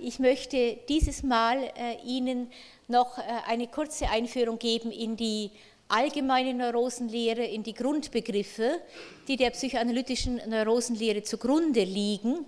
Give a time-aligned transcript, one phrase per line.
[0.00, 1.58] Ich möchte dieses Mal
[2.04, 2.50] Ihnen
[2.88, 5.50] noch eine kurze Einführung geben in die
[5.88, 8.80] allgemeine Neurosenlehre, in die Grundbegriffe,
[9.28, 12.46] die der psychoanalytischen Neurosenlehre zugrunde liegen.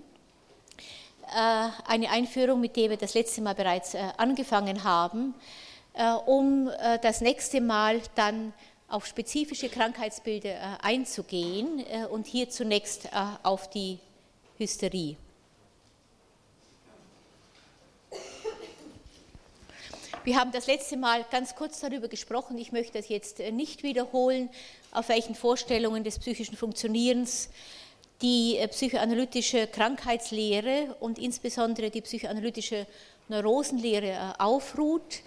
[1.87, 5.35] Eine Einführung, mit der wir das letzte Mal bereits angefangen haben,
[6.25, 6.69] um
[7.01, 8.53] das nächste Mal dann
[8.93, 13.09] auf spezifische Krankheitsbilder äh, einzugehen äh, und hier zunächst äh,
[13.41, 13.97] auf die
[14.59, 15.17] Hysterie.
[20.23, 22.57] Wir haben das letzte Mal ganz kurz darüber gesprochen.
[22.57, 24.49] Ich möchte das jetzt nicht wiederholen,
[24.91, 27.49] auf welchen Vorstellungen des psychischen Funktionierens
[28.21, 32.87] die psychoanalytische Krankheitslehre und insbesondere die psychoanalytische
[33.27, 35.21] Neurosenlehre aufruht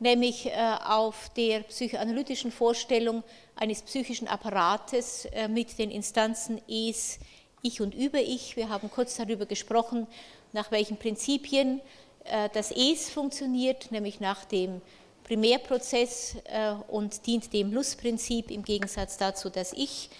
[0.00, 0.52] nämlich äh,
[0.84, 3.24] auf der psychoanalytischen Vorstellung
[3.56, 7.18] eines psychischen Apparates äh, mit den Instanzen Es,
[7.62, 8.56] Ich und Über-Ich.
[8.56, 10.06] Wir haben kurz darüber gesprochen,
[10.52, 12.07] nach welchen Prinzipien äh,
[12.52, 14.80] das Es funktioniert, nämlich nach dem
[15.24, 16.36] Primärprozess
[16.88, 20.10] und dient dem Lustprinzip im Gegensatz dazu das Ich,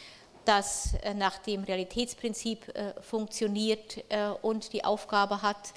[0.44, 4.04] das nach dem Realitätsprinzip funktioniert
[4.42, 5.72] und die Aufgabe hat,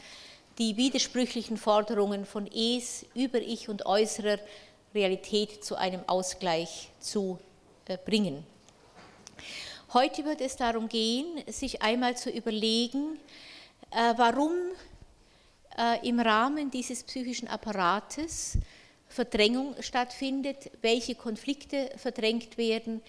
[0.57, 4.37] die widersprüchlichen Forderungen von Es, Über-Ich und äußerer
[4.93, 7.39] Realität zu einem Ausgleich zu
[7.85, 8.45] äh, bringen.
[9.93, 13.17] Heute wird es darum gehen, sich einmal zu überlegen,
[13.91, 14.51] äh, warum
[15.77, 18.57] äh, im Rahmen dieses psychischen Apparates
[19.07, 23.01] Verdrängung stattfindet, welche Konflikte verdrängt werden,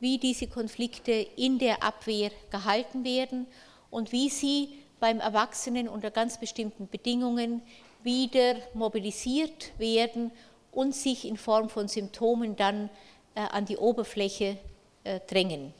[0.00, 3.46] wie diese Konflikte in der Abwehr gehalten werden
[3.90, 7.62] und wie sie beim Erwachsenen unter ganz bestimmten Bedingungen
[8.02, 10.30] wieder mobilisiert werden
[10.72, 12.88] und sich in Form von Symptomen dann
[13.34, 14.56] äh, an die Oberfläche
[15.04, 15.74] äh, drängen.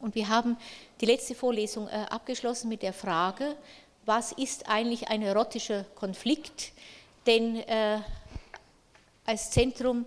[0.00, 0.56] Und wir haben
[1.00, 3.56] die letzte Vorlesung äh, abgeschlossen mit der Frage,
[4.04, 6.72] was ist eigentlich ein erotischer Konflikt?
[7.26, 8.00] Denn äh,
[9.24, 10.06] als Zentrum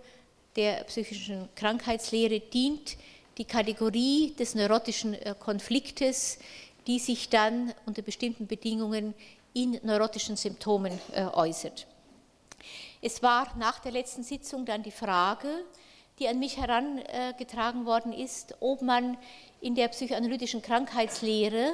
[0.56, 2.98] der psychischen Krankheitslehre dient
[3.38, 6.40] die Kategorie des neurotischen äh, Konfliktes
[6.88, 9.14] die sich dann unter bestimmten Bedingungen
[9.54, 11.88] in neurotischen Symptomen äh, äußert.
[13.02, 15.48] Es war nach der letzten Sitzung dann die Frage,
[16.20, 19.18] die an mich herangetragen worden ist, ob man
[19.62, 21.74] in der psychoanalytischen Krankheitslehre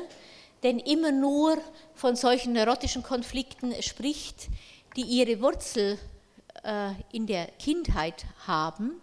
[0.63, 1.57] denn immer nur
[1.93, 4.47] von solchen neurotischen Konflikten spricht,
[4.95, 5.97] die ihre Wurzel
[6.63, 9.01] äh, in der Kindheit haben,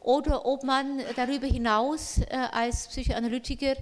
[0.00, 3.74] oder ob man darüber hinaus äh, als Psychoanalytiker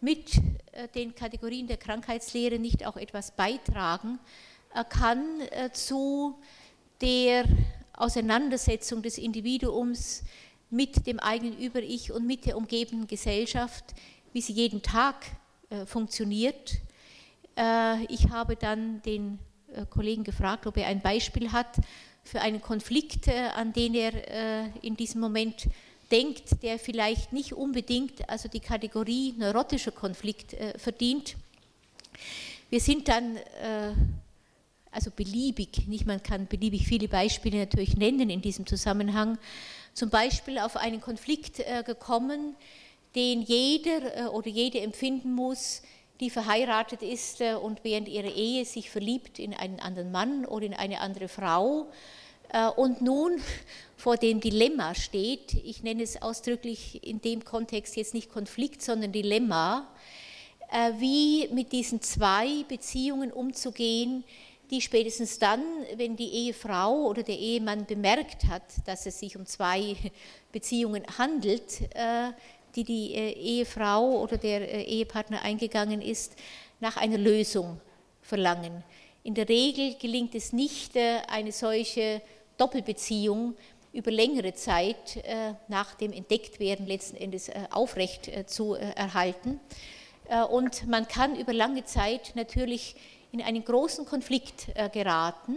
[0.00, 0.36] mit
[0.72, 4.18] äh, den Kategorien der Krankheitslehre nicht auch etwas beitragen
[4.88, 6.38] kann äh, zu
[7.00, 7.44] der
[7.92, 10.22] Auseinandersetzung des Individuums
[10.70, 13.84] mit dem eigenen Über-Ich und mit der umgebenden Gesellschaft,
[14.32, 15.16] wie sie jeden Tag
[15.70, 16.78] äh, funktioniert.
[18.08, 19.38] Ich habe dann den
[19.90, 21.76] Kollegen gefragt, ob er ein Beispiel hat
[22.22, 25.68] für einen Konflikt, an den er in diesem Moment
[26.10, 31.36] denkt, der vielleicht nicht unbedingt also die Kategorie neurotischer Konflikt äh, verdient.
[32.68, 33.92] Wir sind dann äh,
[34.90, 39.38] also beliebig, nicht man kann beliebig viele Beispiele natürlich nennen in diesem Zusammenhang,
[39.94, 42.56] zum Beispiel auf einen Konflikt äh, gekommen,
[43.14, 45.82] den jeder äh, oder jede empfinden muss,
[46.20, 50.66] die verheiratet ist äh, und während ihrer Ehe sich verliebt in einen anderen Mann oder
[50.66, 51.88] in eine andere Frau.
[52.50, 53.40] Äh, und nun
[53.96, 59.12] vor dem Dilemma steht, ich nenne es ausdrücklich in dem Kontext jetzt nicht Konflikt, sondern
[59.12, 59.86] Dilemma,
[60.98, 64.22] wie mit diesen zwei Beziehungen umzugehen,
[64.70, 65.60] die spätestens dann,
[65.96, 69.96] wenn die Ehefrau oder der Ehemann bemerkt hat, dass es sich um zwei
[70.52, 71.80] Beziehungen handelt,
[72.76, 76.34] die die Ehefrau oder der Ehepartner eingegangen ist,
[76.80, 77.80] nach einer Lösung
[78.22, 78.82] verlangen.
[79.22, 82.22] In der Regel gelingt es nicht, eine solche
[82.56, 83.54] Doppelbeziehung
[83.92, 89.60] über längere Zeit äh, nach dem Entdecktwerden letzten Endes äh, aufrecht äh, zu erhalten.
[90.52, 92.94] Und man kann über lange Zeit natürlich
[93.32, 95.56] in einen großen Konflikt geraten,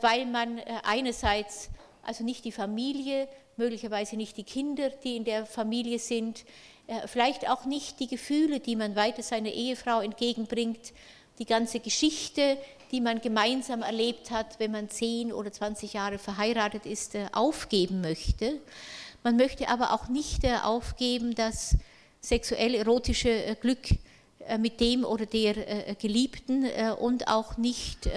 [0.00, 1.70] weil man einerseits
[2.02, 6.44] also nicht die Familie, möglicherweise nicht die Kinder, die in der Familie sind,
[7.06, 10.92] vielleicht auch nicht die Gefühle, die man weiter seiner Ehefrau entgegenbringt,
[11.38, 12.58] die ganze Geschichte,
[12.94, 18.00] die man gemeinsam erlebt hat, wenn man 10 oder 20 Jahre verheiratet ist, äh, aufgeben
[18.00, 18.60] möchte.
[19.22, 21.76] Man möchte aber auch nicht äh, aufgeben, das
[22.20, 23.88] sexuell-erotische äh, Glück
[24.58, 26.66] mit dem oder der Geliebten
[27.00, 28.10] und auch nicht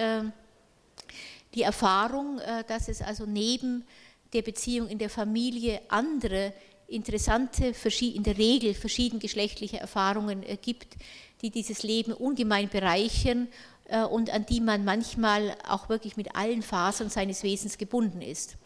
[1.54, 3.86] die Erfahrung, dass es also neben
[4.32, 6.52] der Beziehung in der Familie andere
[6.86, 10.96] interessante, in der Regel verschiedengeschlechtliche Erfahrungen gibt,
[11.42, 13.48] die dieses Leben ungemein bereichern
[14.10, 18.56] und an die man manchmal auch wirklich mit allen Fasern seines Wesens gebunden ist.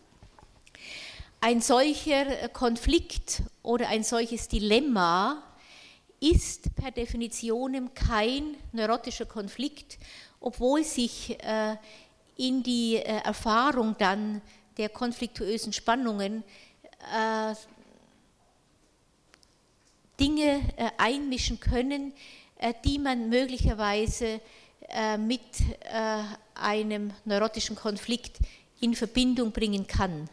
[1.40, 5.42] Ein solcher Konflikt oder ein solches Dilemma
[6.20, 9.98] ist per Definition kein neurotischer Konflikt,
[10.38, 11.74] obwohl sich äh,
[12.36, 14.40] in die äh, Erfahrung dann
[14.76, 16.44] der konfliktuösen Spannungen
[17.14, 17.54] äh,
[20.20, 20.60] Dinge
[20.98, 22.12] einmischen können,
[22.84, 24.40] die man möglicherweise
[25.18, 25.40] mit
[26.54, 28.38] einem neurotischen Konflikt
[28.80, 30.28] in Verbindung bringen kann.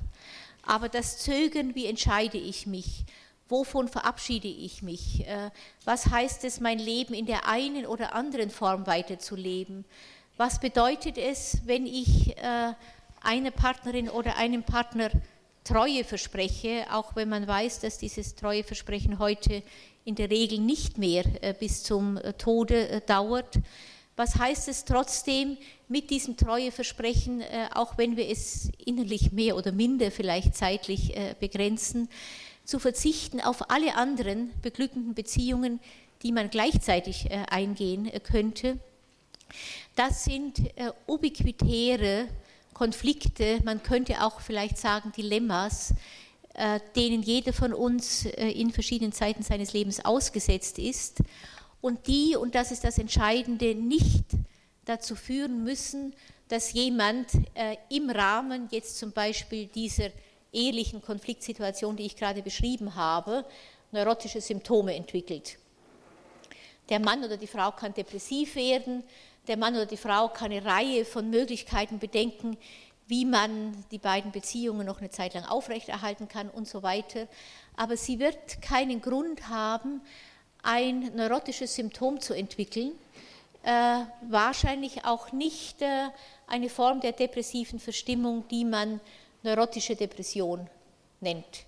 [0.63, 3.05] Aber das Zögern, wie entscheide ich mich?
[3.47, 5.25] Wovon verabschiede ich mich?
[5.27, 5.49] Äh,
[5.83, 9.85] was heißt es, mein Leben in der einen oder anderen Form weiterzuleben?
[10.37, 12.73] Was bedeutet es, wenn ich äh,
[13.21, 15.09] einer Partnerin oder einem Partner
[15.63, 19.61] Treue verspreche, auch wenn man weiß, dass dieses Treueversprechen heute
[20.05, 23.59] in der Regel nicht mehr äh, bis zum Tode dauert?
[24.15, 25.57] Was heißt es trotzdem
[25.87, 27.41] mit diesem Treueversprechen,
[27.73, 32.09] auch wenn wir es innerlich mehr oder minder vielleicht zeitlich begrenzen,
[32.69, 35.79] zu verzichten auf alle anderen beglückenden Beziehungen,
[36.21, 38.77] die man gleichzeitig äh, eingehen äh, könnte.
[39.95, 42.27] Das sind äh, ubiquitäre
[42.79, 45.93] Konflikte, man könnte auch vielleicht sagen Dilemmas,
[46.95, 51.17] denen jeder von uns in verschiedenen Zeiten seines Lebens ausgesetzt ist
[51.81, 54.23] und die, und das ist das Entscheidende, nicht
[54.85, 56.15] dazu führen müssen,
[56.47, 57.27] dass jemand
[57.89, 60.11] im Rahmen jetzt zum Beispiel dieser
[60.53, 63.43] ehelichen Konfliktsituation, die ich gerade beschrieben habe,
[63.91, 65.57] neurotische Symptome entwickelt.
[66.87, 69.03] Der Mann oder die Frau kann depressiv werden,
[69.47, 72.57] der Mann oder die Frau kann eine Reihe von Möglichkeiten bedenken,
[73.07, 77.27] wie man die beiden Beziehungen noch eine Zeit lang aufrechterhalten kann und so weiter.
[77.75, 80.01] Aber sie wird keinen Grund haben,
[80.61, 82.91] ein neurotisches Symptom zu entwickeln,
[83.63, 86.09] äh, wahrscheinlich auch nicht äh,
[86.47, 88.99] eine Form der depressiven Verstimmung, die man
[89.43, 90.69] neurotische Depression
[91.21, 91.65] nennt.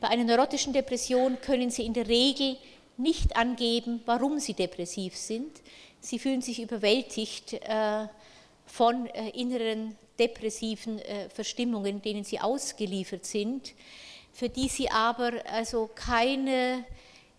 [0.00, 2.56] Bei einer neurotischen Depression können Sie in der Regel
[2.96, 5.60] nicht angeben, warum Sie depressiv sind.
[6.00, 8.06] Sie fühlen sich überwältigt äh,
[8.66, 13.72] von äh, inneren depressiven äh, Verstimmungen, denen Sie ausgeliefert sind,
[14.32, 16.84] für die Sie aber also keine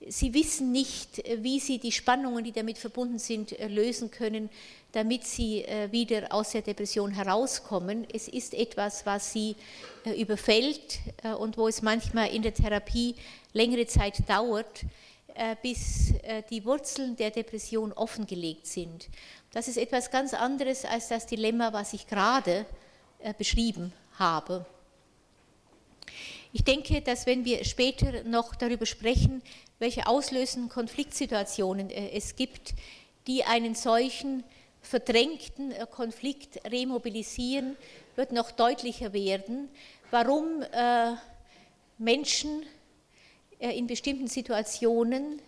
[0.06, 4.50] Sie wissen nicht, wie Sie die Spannungen, die damit verbunden sind, lösen können,
[4.92, 8.06] damit Sie wieder aus der Depression herauskommen.
[8.14, 9.56] Es ist etwas, was Sie
[10.18, 11.00] überfällt
[11.40, 13.16] und wo es manchmal in der Therapie
[13.54, 14.82] längere Zeit dauert,
[15.62, 16.14] bis
[16.50, 19.10] die Wurzeln der Depression offengelegt sind.
[19.52, 22.66] Das ist etwas ganz anderes als das Dilemma, was ich gerade
[23.38, 24.66] beschrieben habe.
[26.56, 29.42] Ich denke, dass wenn wir später noch darüber sprechen,
[29.80, 32.76] welche auslösenden Konfliktsituationen äh, es gibt,
[33.26, 34.44] die einen solchen
[34.82, 37.76] verdrängten äh, Konflikt remobilisieren,
[38.16, 39.68] wird noch deutlicher werden,
[40.12, 41.14] warum äh,
[43.64, 45.42] Menschen in bestimmten Situationen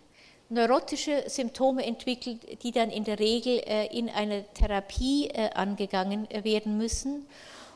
[0.48, 3.58] neurotische Symptome entwickeln, die dann in der Regel
[3.92, 7.26] in einer Therapie angegangen werden müssen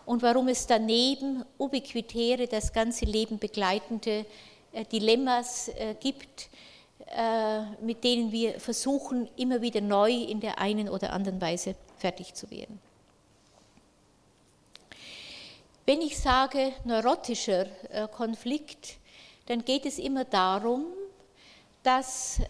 [0.06, 4.25] und warum es daneben ubiquitäre, das ganze Leben begleitende
[4.72, 6.48] äh, Dilemmas äh, gibt,
[7.06, 12.34] äh, mit denen wir versuchen, immer wieder neu in der einen oder anderen Weise fertig
[12.34, 12.81] zu werden.
[15.87, 17.66] Wenn ich sage neurotischer
[18.12, 19.00] Konflikt,
[19.50, 20.87] dann geht es immer darum,
[21.83, 22.40] dass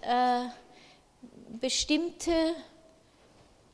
[1.58, 2.54] bestimmte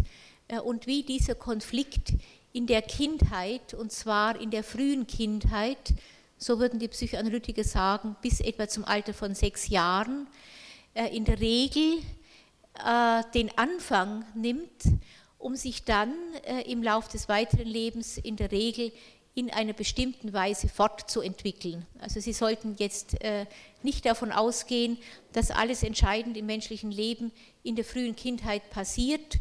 [0.63, 2.13] und wie dieser Konflikt
[2.55, 5.93] in der Kindheit, und zwar in der frühen Kindheit,
[6.37, 10.27] so würden die Psychoanalytiker sagen, bis etwa zum Alter von sechs Jahren,
[11.11, 11.97] in der Regel
[13.33, 14.83] den Anfang nimmt,
[15.37, 16.13] um sich dann
[16.65, 18.93] im Lauf des weiteren Lebens in der Regel
[19.33, 21.85] in einer bestimmten Weise fortzuentwickeln.
[21.99, 23.45] Also Sie sollten jetzt äh,
[23.83, 24.97] nicht davon ausgehen,
[25.33, 29.39] dass alles entscheidend im menschlichen Leben in der frühen Kindheit passiert äh,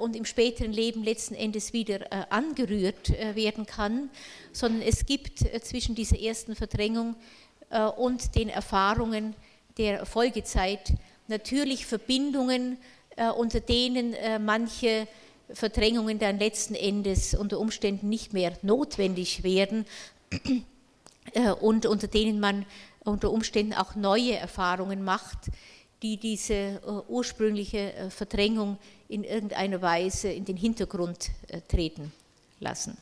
[0.00, 4.08] und im späteren Leben letzten Endes wieder äh, angerührt werden kann,
[4.52, 7.16] sondern es gibt zwischen dieser ersten Verdrängung
[7.96, 9.34] und den Erfahrungen
[9.76, 10.92] der Folgezeit
[11.28, 12.78] natürlich Verbindungen,
[13.36, 14.14] unter denen
[14.44, 15.08] manche
[15.52, 19.84] Verdrängungen dann letzten Endes unter Umständen nicht mehr notwendig werden
[21.34, 22.64] äh, und unter denen man
[23.00, 25.50] unter Umständen auch neue Erfahrungen macht,
[26.02, 31.30] die diese äh, ursprüngliche äh, Verdrängung in irgendeiner Weise in den Hintergrund
[31.68, 32.12] treten
[32.60, 32.96] lassen.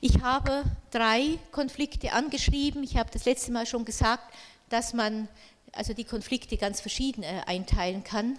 [0.00, 2.82] Ich habe drei Konflikte angeschrieben.
[2.82, 4.34] Ich habe das letzte Mal schon gesagt,
[4.68, 5.28] dass man
[5.72, 8.38] also die Konflikte ganz verschieden einteilen kann.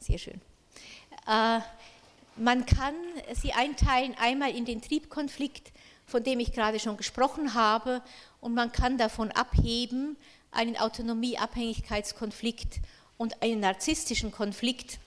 [0.00, 0.40] Sehr schön.
[1.26, 1.60] Äh,
[2.36, 2.94] man kann
[3.34, 5.72] sie einteilen einmal in den Triebkonflikt,
[6.06, 8.02] von dem ich gerade schon gesprochen habe,
[8.40, 10.16] und man kann davon abheben
[10.50, 12.80] einen Autonomie-Abhängigkeitskonflikt
[13.16, 14.98] und einen narzisstischen Konflikt.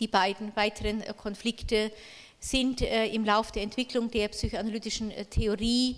[0.00, 1.92] Die beiden weiteren äh, Konflikte
[2.40, 5.96] sind äh, im Laufe der Entwicklung der psychoanalytischen Theorie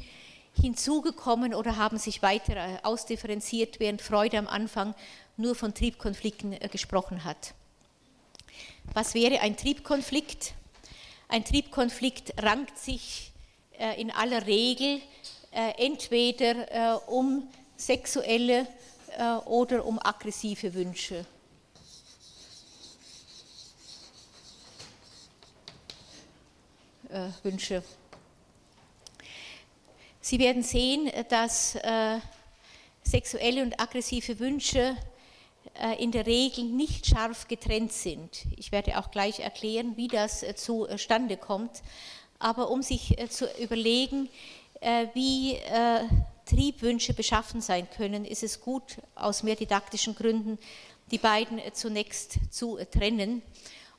[0.61, 4.95] hinzugekommen oder haben sich weiter ausdifferenziert, während Freude am Anfang
[5.37, 7.55] nur von Triebkonflikten gesprochen hat.
[8.93, 10.55] Was wäre ein Triebkonflikt?
[11.29, 13.31] Ein Triebkonflikt rankt sich
[13.79, 15.01] äh, in aller Regel
[15.53, 18.67] äh, entweder äh, um sexuelle
[19.47, 21.25] oder um aggressive Wünsche.
[27.43, 27.83] Wünsche.
[30.21, 31.77] Sie werden sehen, dass
[33.03, 34.97] sexuelle und aggressive Wünsche
[35.75, 38.45] äh, in der Regel nicht scharf getrennt sind.
[38.57, 41.83] Ich werde auch gleich erklären, wie das äh, zustande kommt.
[42.39, 44.29] Aber um sich äh, zu überlegen,
[45.13, 45.59] wie
[46.51, 50.59] Triebwünsche beschaffen sein können, ist es gut, aus mehr didaktischen Gründen
[51.11, 53.43] die beiden zunächst zu trennen.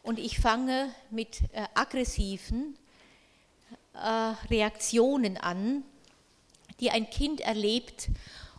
[0.03, 1.41] Und ich fange mit
[1.74, 2.77] aggressiven
[4.50, 5.84] Reaktionen an,
[6.79, 8.10] die ein Kind erlebt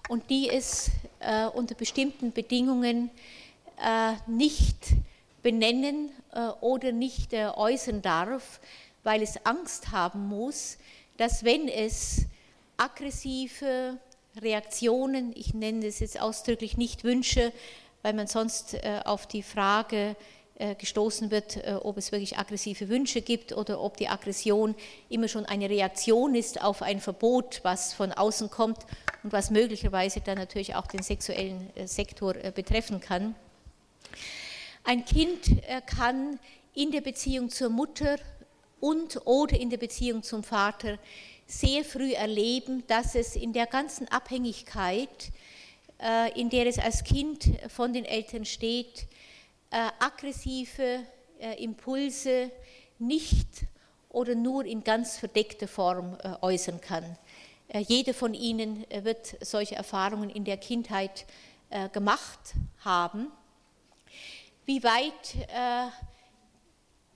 [0.09, 3.11] und die es äh, unter bestimmten Bedingungen
[3.83, 4.95] äh, nicht
[5.43, 8.61] benennen äh, oder nicht äh, äußern darf,
[9.03, 10.79] weil es Angst haben muss,
[11.17, 12.27] dass wenn es
[12.83, 13.97] aggressive
[14.41, 17.53] Reaktionen, ich nenne es jetzt ausdrücklich nicht Wünsche,
[18.03, 20.17] weil man sonst äh, auf die Frage
[20.57, 24.75] äh, gestoßen wird, äh, ob es wirklich aggressive Wünsche gibt oder ob die Aggression
[25.09, 28.79] immer schon eine Reaktion ist auf ein Verbot, was von außen kommt
[29.23, 33.37] und was möglicherweise dann natürlich auch den sexuellen Sektor betreffen kann.
[34.83, 36.41] Ein Kind kann
[36.75, 38.17] in der Beziehung zur Mutter
[38.81, 40.99] und oder in der Beziehung zum Vater
[41.53, 45.31] sehr früh erleben, dass es in der ganzen Abhängigkeit,
[46.35, 49.07] in der es als Kind von den Eltern steht,
[49.73, 51.03] äh, aggressive
[51.41, 52.51] äh, Impulse
[52.99, 53.49] nicht
[54.11, 57.17] oder nur in ganz verdeckter Form äh, äußern kann.
[57.89, 61.25] Jeder von Ihnen wird solche Erfahrungen in der Kindheit
[61.95, 62.53] gemacht
[62.85, 63.29] haben.
[64.67, 65.49] Wie weit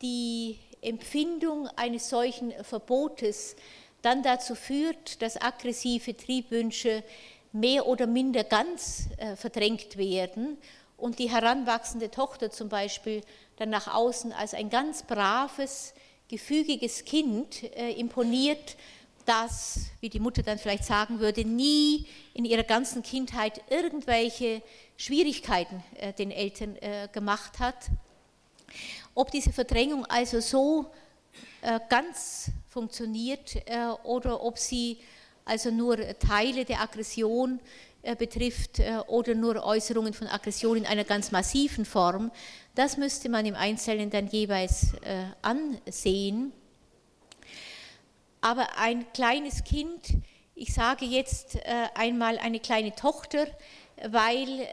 [0.00, 3.54] die Empfindung eines solchen Verbotes
[4.06, 7.02] dann dazu führt, dass aggressive Triebwünsche
[7.52, 10.58] mehr oder minder ganz verdrängt werden
[10.96, 13.22] und die heranwachsende Tochter zum Beispiel
[13.56, 15.94] dann nach außen als ein ganz braves,
[16.28, 18.76] gefügiges Kind äh, imponiert,
[19.24, 24.62] das, wie die Mutter dann vielleicht sagen würde, nie in ihrer ganzen Kindheit irgendwelche
[24.96, 27.88] Schwierigkeiten äh, den Eltern äh, gemacht hat.
[29.14, 30.86] Ob diese Verdrängung also so
[31.62, 34.98] äh, ganz funktioniert äh, oder ob sie
[35.46, 37.58] also nur Teile der Aggression
[38.02, 42.30] äh, betrifft äh, oder nur Äußerungen von Aggression in einer ganz massiven Form,
[42.74, 44.88] das müsste man im Einzelnen dann jeweils
[45.40, 46.52] ansehen.
[48.42, 50.02] Aber ein kleines Kind,
[50.54, 51.58] ich sage jetzt
[51.94, 53.46] einmal eine kleine Tochter,
[54.10, 54.68] weil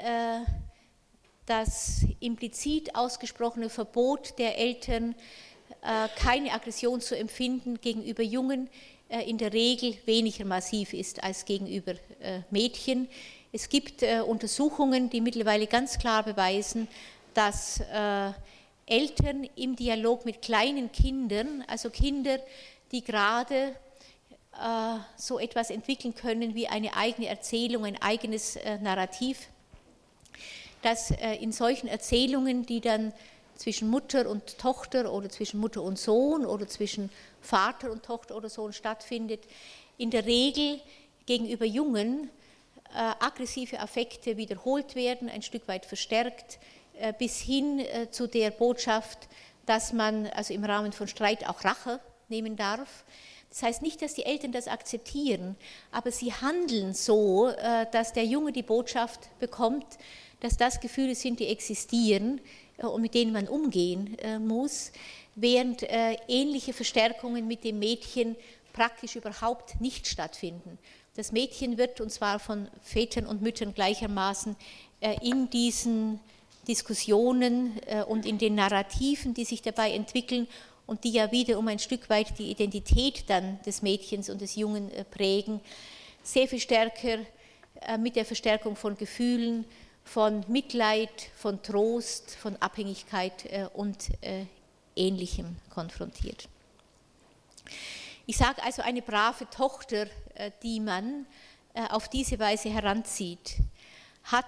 [1.45, 5.15] das implizit ausgesprochene Verbot der Eltern,
[6.15, 8.69] keine Aggression zu empfinden gegenüber Jungen,
[9.09, 11.93] in der Regel weniger massiv ist als gegenüber
[12.49, 13.07] Mädchen.
[13.51, 16.87] Es gibt Untersuchungen, die mittlerweile ganz klar beweisen,
[17.33, 17.81] dass
[18.85, 22.39] Eltern im Dialog mit kleinen Kindern, also Kinder,
[22.91, 23.75] die gerade
[25.17, 29.47] so etwas entwickeln können wie eine eigene Erzählung, ein eigenes Narrativ,
[30.81, 33.13] dass in solchen Erzählungen, die dann
[33.55, 37.10] zwischen Mutter und Tochter oder zwischen Mutter und Sohn oder zwischen
[37.41, 39.41] Vater und Tochter oder Sohn stattfindet,
[39.98, 40.79] in der Regel
[41.25, 42.29] gegenüber Jungen
[42.93, 46.60] äh, aggressive Affekte wiederholt werden, ein Stück weit verstärkt,
[47.00, 49.27] äh, bis hin äh, zu der Botschaft,
[49.65, 53.03] dass man also im Rahmen von Streit auch Rache nehmen darf.
[53.50, 55.55] Das heißt nicht, dass die Eltern das akzeptieren,
[55.91, 59.86] aber sie handeln so, äh, dass der Junge die Botschaft bekommt,
[60.39, 62.41] dass das Gefühle sind, die existieren,
[62.89, 64.91] und mit denen man umgehen äh, muss,
[65.35, 68.35] während äh, ähnliche Verstärkungen mit dem Mädchen
[68.73, 70.77] praktisch überhaupt nicht stattfinden.
[71.15, 74.55] Das Mädchen wird, und zwar von Vätern und Müttern gleichermaßen,
[75.21, 76.19] in diesen
[76.67, 80.47] Diskussionen und in den Narrativen, die sich dabei entwickeln
[80.87, 84.55] und die ja wieder um ein Stück weit die Identität dann des Mädchens und des
[84.55, 85.59] Jungen prägen,
[86.23, 87.19] sehr viel stärker
[87.99, 89.65] mit der Verstärkung von Gefühlen,
[90.03, 94.45] von Mitleid, von Trost, von Abhängigkeit äh, und äh,
[94.95, 96.48] Ähnlichem konfrontiert.
[98.25, 101.25] Ich sage also, eine brave Tochter, äh, die man
[101.89, 103.55] auf diese Weise heranzieht,
[104.25, 104.45] hat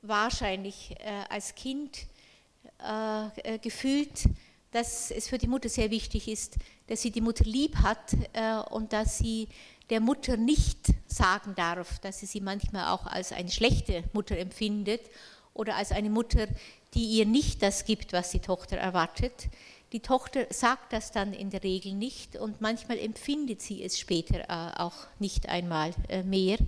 [0.00, 0.96] wahrscheinlich
[1.28, 2.06] als Kind
[3.60, 4.24] gefühlt,
[4.70, 8.16] dass es für die Mutter sehr wichtig ist, dass sie die Mutter lieb hat
[8.70, 9.46] und dass sie
[9.94, 15.02] der Mutter nicht sagen darf, dass sie sie manchmal auch als eine schlechte Mutter empfindet
[15.52, 16.48] oder als eine Mutter,
[16.94, 19.46] die ihr nicht das gibt, was die Tochter erwartet.
[19.92, 24.40] Die Tochter sagt das dann in der Regel nicht und manchmal empfindet sie es später
[24.50, 26.58] äh, auch nicht einmal äh, mehr.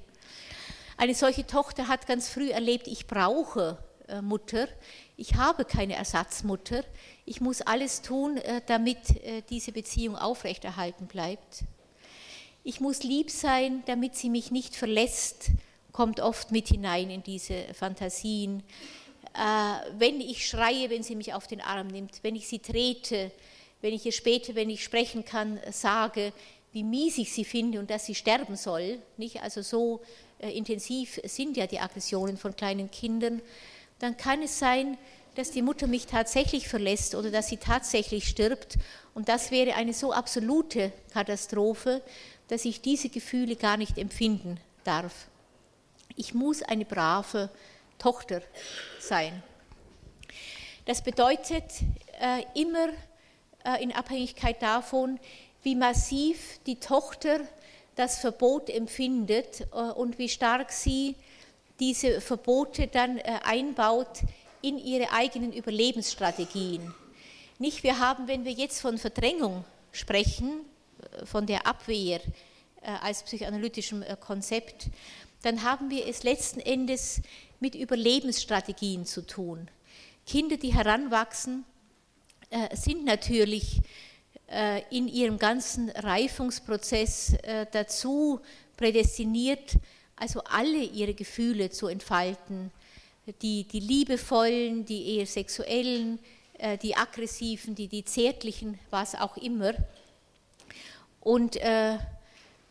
[0.97, 4.69] Eine solche Tochter hat ganz früh erlebt, ich brauche äh, Mutter,
[5.17, 6.85] ich habe keine Ersatzmutter,
[7.25, 8.99] ich muss alles tun, damit
[9.51, 11.65] diese Beziehung aufrechterhalten bleibt.
[12.69, 15.51] Ich muss lieb sein, damit sie mich nicht verlässt,
[15.93, 18.65] kommt oft mit hinein in diese Fantasien.
[19.35, 23.31] Äh, wenn ich schreie, wenn sie mich auf den Arm nimmt, wenn ich sie trete,
[23.83, 26.33] wenn ich ihr später, wenn ich sprechen kann, sage,
[26.73, 29.41] wie mies ich sie finde und dass sie sterben soll, nicht?
[29.45, 30.01] also so
[30.41, 33.43] äh, intensiv sind ja die Aggressionen von kleinen Kindern,
[34.01, 34.99] dann kann es sein,
[35.37, 38.79] dass die Mutter mich tatsächlich verlässt oder dass sie tatsächlich stirbt.
[39.15, 42.03] Und das wäre eine so absolute Katastrophe,
[42.49, 45.27] dass ich diese Gefühle gar nicht empfinden darf.
[46.17, 47.51] Ich muss eine brave
[47.99, 48.43] Tochter
[49.01, 49.43] sein.
[50.85, 51.65] Das bedeutet
[52.21, 52.89] äh, immer
[53.65, 55.19] äh, in Abhängigkeit davon,
[55.63, 57.41] wie massiv die Tochter
[57.97, 61.17] das Verbot empfindet äh, und wie stark sie
[61.81, 64.23] diese Verbote dann einbaut
[64.63, 66.95] in ihre eigenen Überlebensstrategien.
[67.59, 70.61] Nicht, wir haben, wenn wir jetzt von Verdrängung sprechen,
[71.25, 72.21] von der Abwehr
[72.87, 74.91] äh, als psychoanalytischem äh, Konzept,
[75.43, 77.21] dann haben wir es letzten Endes
[77.59, 79.69] mit Überlebensstrategien zu tun.
[80.25, 81.65] Kinder, die heranwachsen,
[82.51, 83.81] äh, sind natürlich
[84.91, 87.35] in ihrem ganzen Reifungsprozess
[87.73, 88.41] dazu
[88.77, 89.73] prädestiniert,
[90.15, 92.71] also alle ihre Gefühle zu entfalten,
[93.43, 96.21] die, die liebevollen, die eher sexuellen,
[96.81, 99.75] die aggressiven, die, die zärtlichen, was auch immer.
[101.27, 101.99] Und äh,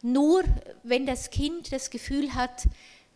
[0.01, 0.45] nur
[0.83, 2.69] wenn das Kind das Gefühl hat,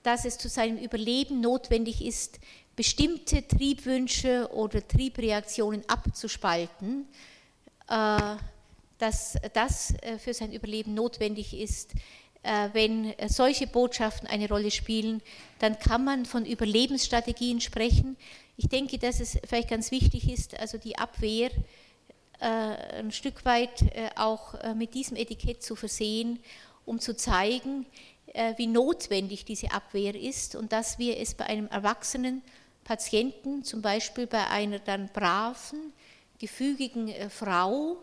[0.04, 2.41] dass es zu seinem Überleben notwendig ist,
[2.75, 7.08] bestimmte Triebwünsche oder Triebreaktionen abzuspalten,
[7.88, 8.36] äh,
[8.97, 11.93] dass das äh, für sein Überleben notwendig ist,
[12.43, 15.21] äh, wenn solche Botschaften eine Rolle spielen,
[15.60, 18.17] dann kann man von Überlebensstrategien sprechen.
[18.58, 21.49] Ich denke, dass es vielleicht ganz wichtig ist, also die Abwehr
[22.45, 26.39] ein Stück weit äh, auch äh, mit diesem Etikett zu versehen,
[26.86, 27.86] um zu zeigen,
[28.58, 32.43] wie notwendig diese Abwehr ist und dass wir es bei einem erwachsenen
[32.84, 35.93] Patienten, zum Beispiel bei einer dann braven,
[36.38, 37.97] gefügigen Frau,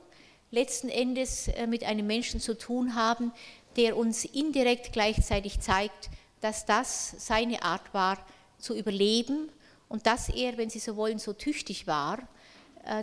[0.51, 3.33] letzten Endes mit einem Menschen zu tun haben,
[3.77, 8.19] der uns indirekt gleichzeitig zeigt, dass das seine Art war
[8.59, 9.49] zu überleben
[9.89, 12.36] und dass er, wenn Sie so wollen, so tüchtig war, äh,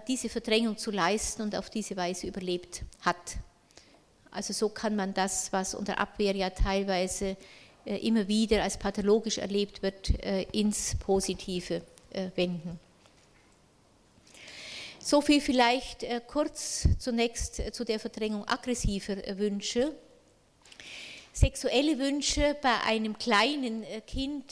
[0.08, 3.38] diese Verdrängung zu leisten und auf diese Weise überlebt hat.
[4.32, 7.38] Also so kann man das, was unter Abwehr ja teilweise
[7.86, 11.82] äh, immer wieder als pathologisch erlebt wird, äh, ins Positive
[12.36, 12.80] wenden.
[15.00, 19.96] So viel vielleicht kurz zunächst zu der Verdrängung aggressiver Wünsche.
[21.34, 24.46] Sexuelle Wünsche bei einem kleinen Kind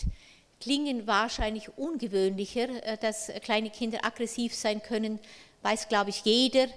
[0.61, 2.67] klingen wahrscheinlich ungewöhnlicher.
[3.01, 5.19] Dass kleine Kinder aggressiv sein können,
[5.63, 6.67] weiß, glaube ich, jeder.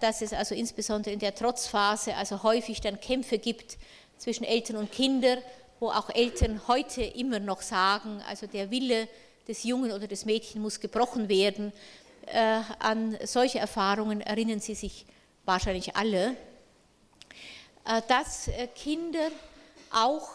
[0.00, 3.76] Dass es also insbesondere in der Trotzphase also häufig dann Kämpfe gibt
[4.16, 5.38] zwischen Eltern und Kindern,
[5.80, 9.08] wo auch Eltern heute immer noch sagen, also der Wille
[9.46, 11.72] des Jungen oder des Mädchens muss gebrochen werden.
[12.78, 15.04] An solche Erfahrungen erinnern Sie sich
[15.44, 16.36] wahrscheinlich alle.
[18.08, 19.30] Dass Kinder
[19.92, 20.28] auch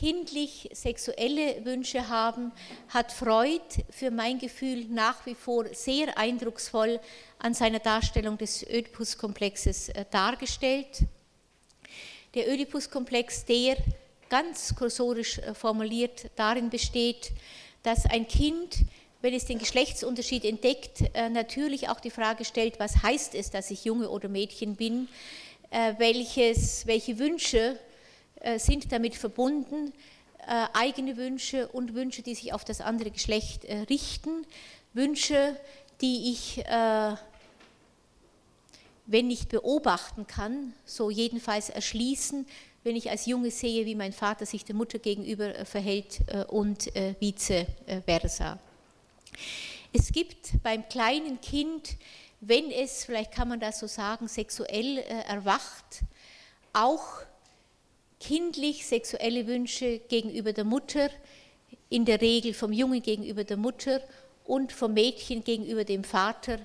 [0.00, 2.52] kindlich sexuelle Wünsche haben,
[2.88, 3.60] hat Freud
[3.90, 6.98] für mein Gefühl nach wie vor sehr eindrucksvoll
[7.38, 11.00] an seiner Darstellung des Oedipus-Komplexes äh, dargestellt.
[12.34, 13.76] Der Oedipus-Komplex, der
[14.30, 17.32] ganz kursorisch äh, formuliert darin besteht,
[17.82, 18.78] dass ein Kind,
[19.20, 23.70] wenn es den Geschlechtsunterschied entdeckt, äh, natürlich auch die Frage stellt, was heißt es, dass
[23.70, 25.08] ich Junge oder Mädchen bin,
[25.98, 27.78] welches, welche Wünsche
[28.56, 29.92] sind damit verbunden
[30.46, 34.46] äh, eigene Wünsche und Wünsche, die sich auf das andere Geschlecht äh, richten,
[34.94, 35.56] Wünsche,
[36.00, 36.64] die ich,
[39.06, 42.46] wenn nicht beobachten kann, so jedenfalls erschließen,
[42.82, 46.86] wenn ich als Junge sehe, wie mein Vater sich der Mutter gegenüber verhält und
[47.20, 47.66] vice
[48.06, 48.58] versa.
[49.92, 51.96] Es gibt beim kleinen Kind,
[52.40, 54.98] wenn es, vielleicht kann man das so sagen, sexuell
[55.28, 56.00] erwacht,
[56.72, 57.04] auch
[58.20, 61.08] kindlich sexuelle Wünsche gegenüber der Mutter,
[61.88, 64.00] in der Regel vom Jungen gegenüber der Mutter
[64.44, 66.58] und vom Mädchen gegenüber dem Vater.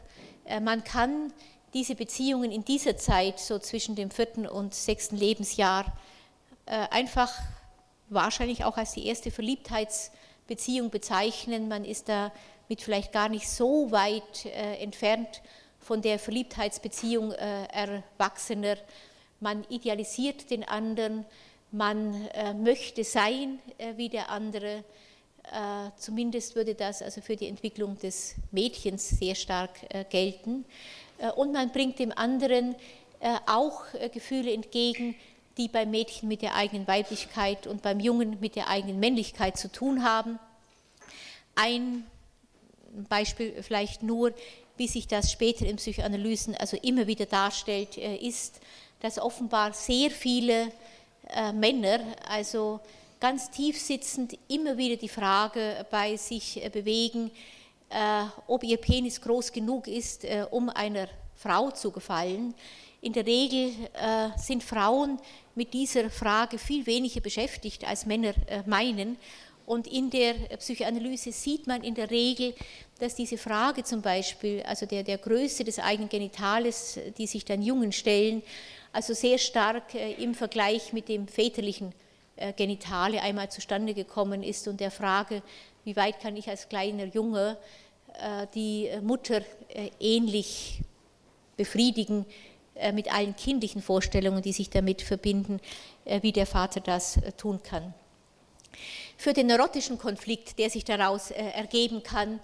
[0.46, 1.34] Äh, man kann
[1.74, 5.86] diese Beziehungen in dieser Zeit, so zwischen dem vierten und sechsten Lebensjahr,
[6.65, 7.34] äh, einfach
[8.10, 11.68] wahrscheinlich auch als die erste Verliebtheitsbeziehung bezeichnen.
[11.68, 12.32] Man ist da
[12.70, 15.41] mit vielleicht gar nicht so weit äh, entfernt
[15.80, 18.76] von der Verliebtheitsbeziehung Erwachsener
[19.39, 21.26] man idealisiert den anderen,
[21.71, 24.84] man äh, möchte sein äh, wie der andere.
[25.52, 29.71] Äh, zumindest würde das also für die Entwicklung des Mädchens sehr stark
[30.10, 30.65] gelten.
[31.36, 32.76] und man bringt dem anderen
[33.45, 35.15] auch Gefühle entgegen,
[35.58, 39.71] die beim Mädchen mit der eigenen Weiblichkeit und beim Jungen mit der eigenen Männlichkeit zu
[39.71, 40.39] tun haben.
[41.54, 42.06] Ein
[43.08, 44.34] Beispiel vielleicht nur,
[44.78, 48.60] wie sich das später in Psychoanalysen also immer wieder darstellt, ist,
[48.99, 50.71] dass offenbar sehr viele
[51.29, 52.79] äh, Männer, also
[53.19, 57.31] ganz tief sitzend, immer wieder die Frage bei sich äh, bewegen,
[57.89, 62.53] äh, ob ihr Penis groß genug ist, äh, um einer Frau zu gefallen.
[63.01, 65.19] In der Regel äh, sind Frauen
[65.53, 69.17] mit dieser Frage viel weniger beschäftigt, als Männer äh, meinen.
[69.65, 72.53] Und in der Psychoanalyse sieht man in der Regel,
[72.99, 77.62] dass diese Frage zum Beispiel, also der, der Größe des eigenen Genitales, die sich dann
[77.62, 78.43] Jungen stellen,
[78.95, 81.93] also sehr stark äh, im Vergleich mit dem väterlichen
[82.38, 85.41] äh, Genitale einmal zustande gekommen ist und der Frage,
[85.84, 87.58] wie weit kann ich als kleiner Junge
[88.13, 89.41] äh, die Mutter
[89.99, 90.79] ähnlich
[91.58, 92.25] befriedigen
[92.93, 95.62] mit allen kindlichen Vorstellungen, die sich damit verbinden,
[96.03, 97.93] wie der Vater das tun kann.
[99.15, 102.41] Für den neurotischen Konflikt, der sich daraus ergeben kann,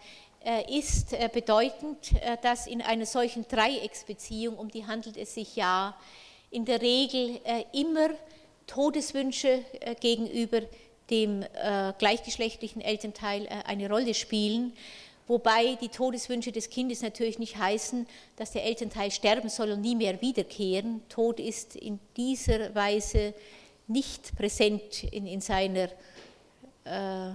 [0.70, 5.98] ist bedeutend, dass in einer solchen Dreiecksbeziehung, um die handelt es sich ja,
[6.52, 8.10] in der Regel äh, immer
[8.68, 10.62] Todeswünsche äh, gegenüber
[11.10, 11.48] dem äh,
[11.98, 14.74] gleichgeschlechtlichen Elternteil eine Rolle spielen,
[15.28, 19.96] wobei die Todeswünsche des Kindes natürlich nicht heißen, dass der Elternteil sterben soll und nie
[19.96, 21.02] mehr wiederkehren.
[21.10, 23.34] Tod ist in dieser Weise
[23.88, 25.90] nicht präsent in, in seiner
[26.86, 27.32] äh,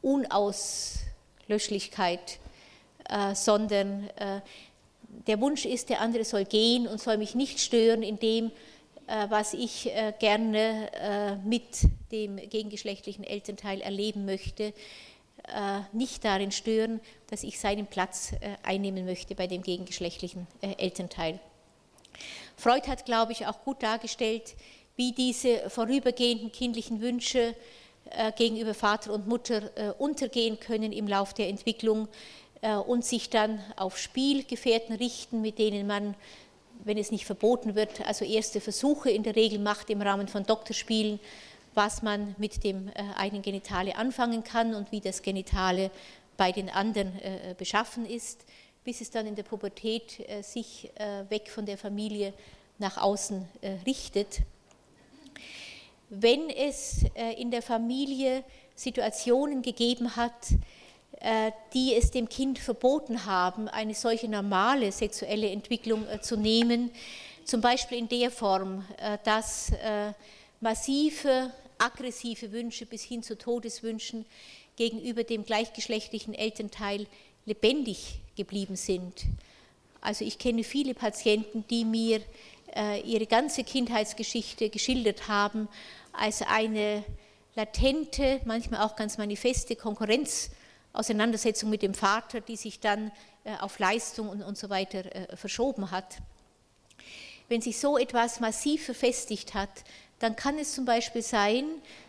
[0.00, 2.38] Unauslöschlichkeit,
[3.08, 4.40] äh, sondern äh,
[5.26, 8.50] der Wunsch ist, der andere soll gehen und soll mich nicht stören in dem,
[9.06, 14.72] äh, was ich äh, gerne äh, mit dem gegengeschlechtlichen Elternteil erleben möchte,
[15.90, 21.40] nicht darin stören, dass ich seinen Platz einnehmen möchte bei dem gegengeschlechtlichen Elternteil.
[22.56, 24.54] Freud hat, glaube ich, auch gut dargestellt,
[24.94, 27.56] wie diese vorübergehenden kindlichen Wünsche
[28.36, 32.06] gegenüber Vater und Mutter untergehen können im Lauf der Entwicklung
[32.86, 36.14] und sich dann auf Spielgefährten richten, mit denen man,
[36.84, 40.44] wenn es nicht verboten wird, also erste Versuche in der Regel macht im Rahmen von
[40.44, 41.18] Doktorspielen,
[41.74, 45.90] was man mit dem äh, eigenen Genitale anfangen kann und wie das Genitale
[46.36, 48.44] bei den anderen äh, beschaffen ist,
[48.84, 50.90] bis es dann in der Pubertät sich
[51.28, 52.34] weg von der Familie
[52.78, 53.48] nach außen
[53.86, 54.40] richtet.
[56.10, 57.04] Wenn es
[57.36, 58.42] in der Familie
[58.74, 60.56] Situationen gegeben hat, äh,
[61.72, 66.90] die es dem Kind verboten haben, eine solche normale sexuelle Entwicklung äh, zu nehmen,
[67.44, 69.72] zum Beispiel in der Form, äh, dass
[70.60, 74.24] massive aggressive Wünsche bis hin zu Todeswünschen
[74.76, 77.06] gegenüber dem gleichgeschlechtlichen Elternteil
[77.44, 79.24] lebendig geblieben sind.
[80.00, 82.20] Also ich kenne viele Patienten, die mir
[82.74, 85.68] äh, ihre ganze Kindheitsgeschichte geschildert haben
[86.12, 87.04] als eine
[87.54, 89.76] latente, manchmal auch ganz manifeste
[90.92, 93.12] Konkurrenzauseinandersetzung mit dem Vater, die sich dann
[93.44, 96.18] äh, auf Leistung und, so weiter äh, verschoben hat.
[97.48, 99.70] Wenn sich so etwas massiv verfestigt hat,
[100.18, 101.64] dann kann es zum Beispiel sein,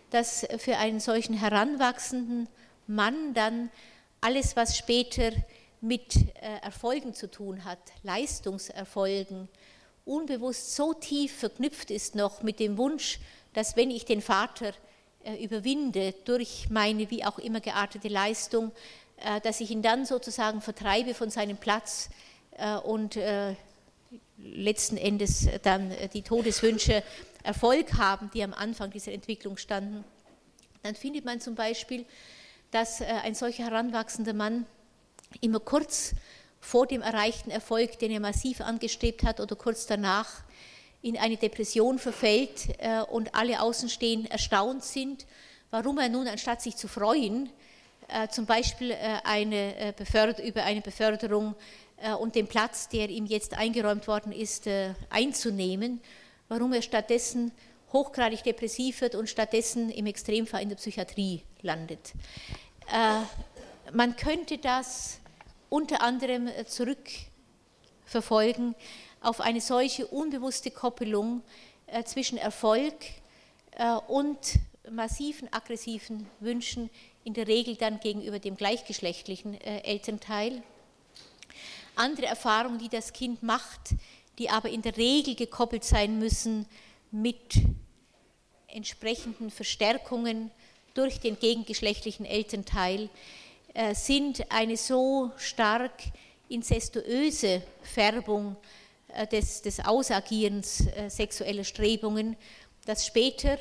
[0.10, 2.48] dass für einen solchen heranwachsenden
[2.86, 3.72] Mann dann
[4.22, 5.32] alles, was später
[5.82, 9.48] mit äh, Erfolgen zu tun hat, Leistungserfolgen,
[10.06, 13.19] unbewusst so tief verknüpft ist noch mit dem Wunsch,
[13.54, 14.74] dass wenn ich den Vater
[15.40, 18.72] überwinde durch meine wie auch immer geartete Leistung,
[19.18, 22.10] äh, dass ich ihn dann sozusagen vertreibe von seinem Platz
[22.84, 23.18] und
[24.38, 27.02] letzten Endes dann die Todeswünsche
[27.42, 30.04] Erfolg haben, die am Anfang dieser Entwicklung standen,
[30.84, 32.06] dann findet man zum Beispiel,
[32.72, 34.66] dass äh, ein solcher heranwachsender Mann
[35.42, 36.14] immer kurz
[36.60, 40.44] vor dem erreichten Erfolg, den er massiv angestrebt hat, oder kurz danach
[41.04, 45.28] in eine Depression verfällt äh, und alle Außenstehenden erstaunt sind,
[45.70, 47.52] warum er nun, anstatt sich zu freuen,
[48.08, 49.94] äh, zum Beispiel eine
[50.44, 51.56] über eine Beförderung
[52.20, 54.68] und den Platz, der ihm jetzt eingeräumt worden ist,
[55.10, 56.02] einzunehmen,
[56.50, 57.54] warum er stattdessen
[57.94, 62.13] hochgradig depressiv wird und stattdessen im Extremfall in der Psychiatrie landet.
[62.92, 63.22] Äh,
[63.94, 65.20] man könnte das
[65.70, 68.74] unter anderem äh, zurückverfolgen
[69.24, 71.42] auf eine solche unbewusste Koppelung
[71.88, 72.94] äh, zwischen Erfolg
[74.08, 74.38] und
[74.92, 76.92] massiven aggressiven Wünschen,
[77.24, 80.62] in der Regel dann gegenüber dem gleichgeschlechtlichen Elternteil.
[81.96, 83.96] Andere Erfahrungen, die das Kind macht,
[84.38, 86.68] die aber in der Regel gekoppelt sein müssen
[87.12, 87.56] mit
[88.68, 90.52] entsprechenden Verstärkungen
[90.94, 93.10] durch den gegengeschlechtlichen Elternteil,
[93.74, 95.94] äh, sind eine so stark
[96.50, 98.83] incestuöse Färbung äh,
[99.32, 102.36] des, des Ausagierens äh, sexueller Strebungen,
[102.86, 103.60] dass später,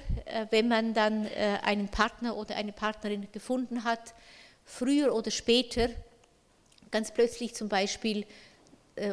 [0.50, 1.28] wenn man dann
[1.62, 4.14] einen Partner oder eine Partnerin gefunden hat,
[4.64, 5.90] früher oder später
[6.90, 8.26] ganz plötzlich zum Beispiel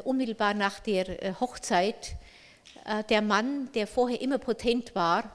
[0.06, 2.16] unmittelbar nach der Hochzeit
[3.08, 5.32] der Mann, der vorher immer potent war,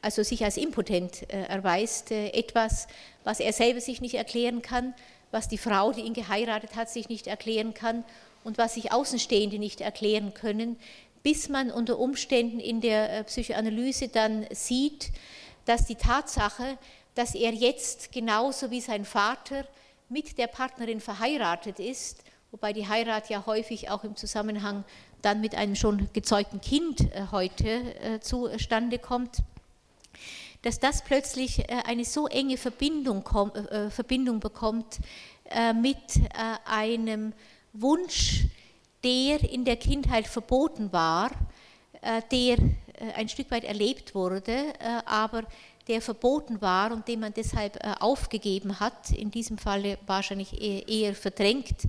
[0.00, 2.86] also sich als impotent äh, erweist, äh, etwas,
[3.24, 4.94] was er selber sich nicht erklären kann,
[5.30, 8.04] was die Frau, die ihn geheiratet hat, sich nicht erklären kann
[8.48, 10.76] und was sich Außenstehende nicht erklären können,
[11.22, 15.12] bis man unter Umständen in der äh, Psychoanalyse dann sieht,
[15.66, 16.78] dass die Tatsache,
[17.14, 19.66] dass er jetzt genauso wie sein Vater
[20.08, 24.84] mit der Partnerin verheiratet ist, wobei die Heirat ja häufig auch im Zusammenhang
[25.20, 29.42] dann mit einem schon gezeugten Kind heute zustande kommt,
[30.62, 34.98] dass das plötzlich äh, eine so enge Verbindung, äh, bekommt
[35.50, 35.96] äh, mit
[36.64, 37.32] einem
[37.72, 38.44] Wunsch,
[39.04, 41.30] der in der Kindheit verboten war,
[42.30, 42.56] der
[43.14, 44.72] ein Stück weit erlebt wurde,
[45.04, 45.44] aber
[45.86, 51.86] der verboten war und den man deshalb aufgegeben hat, in diesem Falle wahrscheinlich eher verdrängt,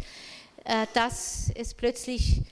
[0.94, 2.44] dass es plötzlich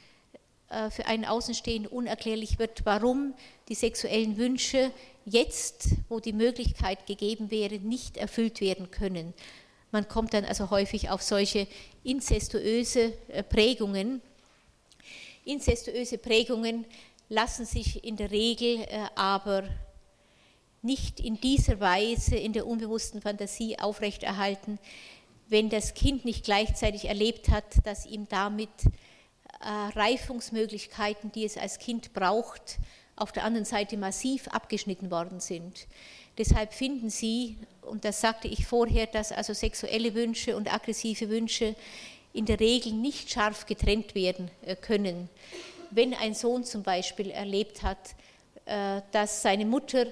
[0.89, 3.33] für einen Außenstehenden unerklärlich wird, warum
[3.69, 4.91] die sexuellen Wünsche
[5.25, 9.33] jetzt, wo die Möglichkeit gegeben wäre, nicht erfüllt werden können.
[9.91, 11.67] Man kommt dann also häufig auf solche
[12.03, 14.21] inzestuöse äh, Prägungen.
[15.45, 16.85] Inzestuöse Prägungen
[17.29, 19.63] lassen sich in der Regel äh, aber
[20.81, 24.79] nicht in dieser Weise in der unbewussten Fantasie aufrechterhalten,
[25.49, 31.79] wenn das Kind nicht gleichzeitig erlebt hat, dass ihm damit äh, Reifungsmöglichkeiten, die es als
[31.79, 32.77] Kind braucht,
[33.15, 35.87] auf der anderen Seite massiv abgeschnitten worden sind.
[36.37, 41.75] Deshalb finden Sie, und das sagte ich vorher, dass also sexuelle Wünsche und aggressive Wünsche
[42.33, 45.29] in der Regel nicht scharf getrennt werden äh, können.
[45.89, 47.97] Wenn ein Sohn zum Beispiel erlebt hat,
[48.65, 50.05] äh, dass seine Mutter,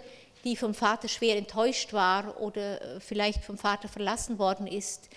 [0.43, 5.09] die vom Vater schwer enttäuscht war oder äh, vielleicht vom Vater verlassen worden ist,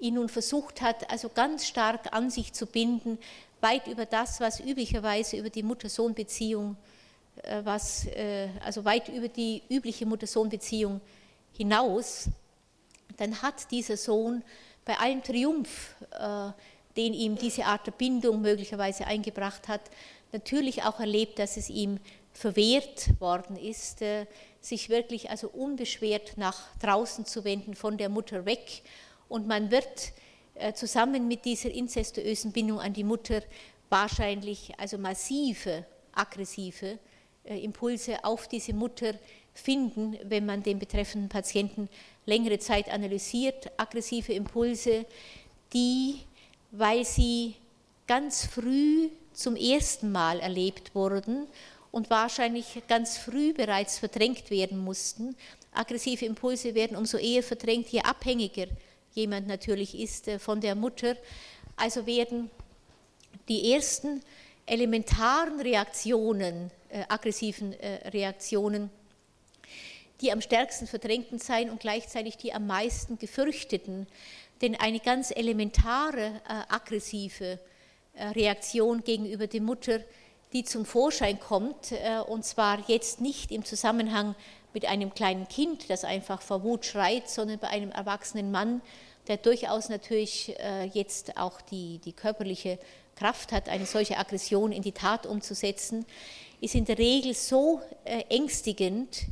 [0.00, 3.18] ihn nun versucht hat, also ganz stark an sich zu binden,
[3.60, 6.95] weit über das, was üblicherweise über die Mutter-Sohn-Beziehung äh,
[7.64, 11.00] was äh, also weit über die übliche Mutter-Sohn-Beziehung
[11.52, 12.28] hinaus,
[13.16, 14.42] dann hat dieser Sohn
[14.84, 16.50] bei allem Triumph, äh,
[16.96, 19.82] den ihm diese Art der Bindung möglicherweise eingebracht hat,
[20.32, 21.98] natürlich auch erlebt, dass es ihm
[22.32, 24.02] verwehrt worden ist,
[24.60, 28.82] sich wirklich also unbeschwert nach draußen zu wenden, von der Mutter weg.
[29.28, 30.12] Und man wird
[30.74, 33.42] zusammen mit dieser inzestuösen Bindung an die Mutter
[33.88, 35.84] wahrscheinlich also massive
[36.16, 36.98] aggressive
[37.48, 39.14] Impulse auf diese Mutter
[39.54, 41.88] finden, wenn man den betreffenden Patienten
[42.26, 43.70] längere Zeit analysiert.
[43.76, 45.06] Aggressive Impulse,
[45.72, 46.16] die,
[46.70, 47.54] weil sie
[48.06, 51.46] ganz früh zum ersten Mal erlebt wurden
[51.90, 55.36] und wahrscheinlich ganz früh bereits verdrängt werden mussten.
[55.72, 58.66] Aggressive Impulse werden umso eher verdrängt, je abhängiger
[59.12, 61.16] jemand natürlich ist äh, von der Mutter.
[61.74, 62.50] Also werden
[63.48, 64.22] die ersten
[64.66, 66.75] elementaren Reaktionen, äh,
[67.08, 68.90] aggressiven äh, Reaktionen,
[70.20, 74.06] die am stärksten verdrängten sein und gleichzeitig die am meisten gefürchteten.
[74.62, 77.58] Denn eine ganz elementare äh, aggressive
[78.14, 80.00] äh, Reaktion gegenüber der Mutter,
[80.52, 84.34] die zum Vorschein kommt, äh, und zwar jetzt nicht im Zusammenhang
[84.72, 88.80] mit einem kleinen Kind, das einfach vor Wut schreit, sondern bei einem erwachsenen Mann,
[89.28, 92.78] der durchaus natürlich äh, jetzt auch die, die körperliche
[93.16, 96.06] Kraft hat, eine solche Aggression in die Tat umzusetzen,
[96.60, 97.80] ist in der Regel so
[98.28, 99.26] ängstigend,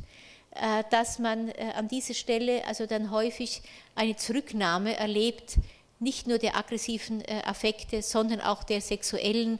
[0.89, 3.61] dass man an dieser Stelle also dann häufig
[3.95, 5.57] eine Zurücknahme erlebt,
[5.99, 9.59] nicht nur der aggressiven äh, Affekte, sondern auch der sexuellen,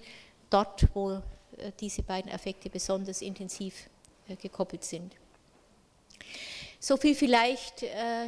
[0.50, 1.22] dort, wo äh,
[1.80, 3.90] diese beiden Affekte besonders intensiv
[4.28, 5.14] äh, gekoppelt sind.
[6.80, 7.84] So viel vielleicht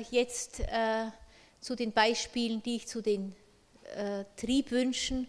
[0.09, 0.63] jetzt
[1.61, 3.35] zu den Beispielen, die ich zu den
[4.35, 5.27] Triebwünschen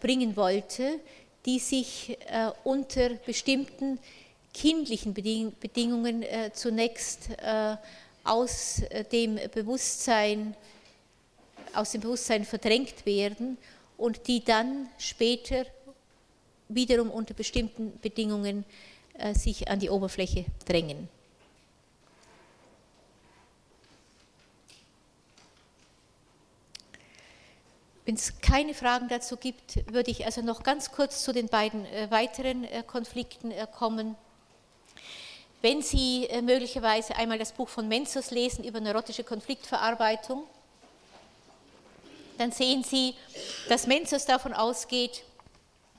[0.00, 1.00] bringen wollte,
[1.44, 2.16] die sich
[2.64, 3.98] unter bestimmten
[4.54, 7.30] kindlichen Bedingungen zunächst
[8.24, 10.54] aus dem Bewusstsein
[11.74, 13.58] aus dem Bewusstsein verdrängt werden
[13.96, 15.64] und die dann später
[16.68, 18.64] wiederum unter bestimmten Bedingungen
[19.14, 21.08] äh, sich an die Oberfläche drängen.
[28.04, 31.86] Wenn es keine Fragen dazu gibt, würde ich also noch ganz kurz zu den beiden
[31.86, 34.16] äh, weiteren äh, Konflikten kommen.
[35.60, 40.42] Wenn Sie möglicherweise einmal das Buch von Menzos lesen über neurotische Konfliktverarbeitung,
[42.38, 43.14] dann sehen Sie,
[43.68, 45.22] dass Menzos davon ausgeht,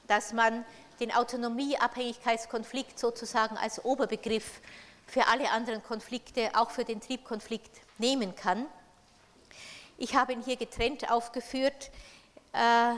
[0.08, 0.66] dass man
[1.00, 4.60] den Autonomie-Abhängigkeitskonflikt sozusagen als Oberbegriff
[5.08, 8.66] für alle anderen Konflikte, auch für den Triebkonflikt nehmen kann.
[9.98, 11.92] Ich habe ihn hier getrennt aufgeführt,
[12.52, 12.94] äh,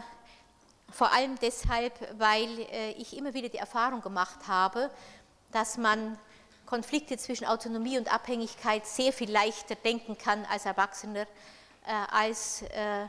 [0.92, 4.90] vor allem deshalb, weil äh, ich immer wieder die Erfahrung gemacht habe,
[5.52, 6.18] dass man
[6.66, 11.24] Konflikte zwischen Autonomie und Abhängigkeit sehr viel leichter denken kann als Erwachsener,
[11.86, 13.08] äh, als äh,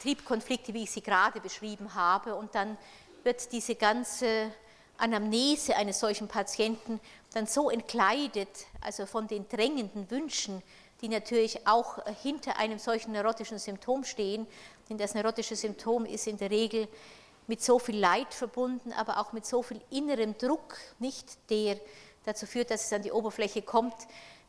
[0.00, 2.36] Triebkonflikte, wie ich sie gerade beschrieben habe.
[2.36, 2.78] Und dann
[3.24, 4.52] wird diese ganze
[4.96, 7.00] Anamnese eines solchen Patienten
[7.34, 10.62] dann so entkleidet, also von den drängenden Wünschen,
[11.00, 14.46] die natürlich auch hinter einem solchen neurotischen Symptom stehen.
[14.88, 16.88] Denn das neurotische Symptom ist in der Regel
[17.46, 21.78] mit so viel Leid verbunden, aber auch mit so viel innerem Druck, nicht der
[22.24, 23.94] dazu führt, dass es an die Oberfläche kommt,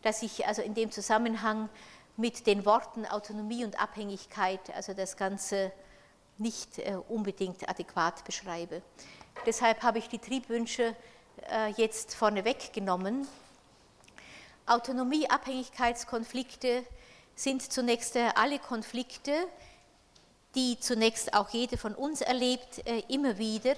[0.02, 1.70] dass ich also in dem Zusammenhang
[2.18, 5.72] mit den Worten Autonomie und Abhängigkeit, also das Ganze
[6.38, 8.82] nicht äh, unbedingt adäquat beschreibe.
[9.46, 10.96] Deshalb habe ich die Triebwünsche
[11.50, 13.28] äh, jetzt vorneweg genommen.
[14.70, 16.86] Autonomie-Abhängigkeitskonflikte
[17.36, 19.34] sind zunächst äh, alle Konflikte,
[20.56, 23.76] die zunächst auch jede von uns erlebt, immer wieder.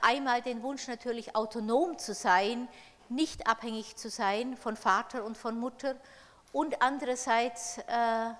[0.00, 2.66] Einmal den Wunsch natürlich autonom zu sein,
[3.08, 5.94] nicht abhängig zu sein von Vater und von Mutter
[6.52, 8.30] und andererseits äh,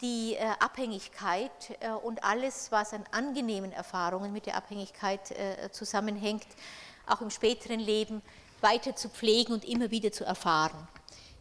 [0.00, 5.34] die äh, Abhängigkeit äh, und alles, was an angenehmen Erfahrungen mit der Abhängigkeit
[5.72, 6.46] zusammenhängt,
[7.06, 8.22] auch im späteren Leben
[8.60, 10.88] weiter zu pflegen und immer wieder zu erfahren.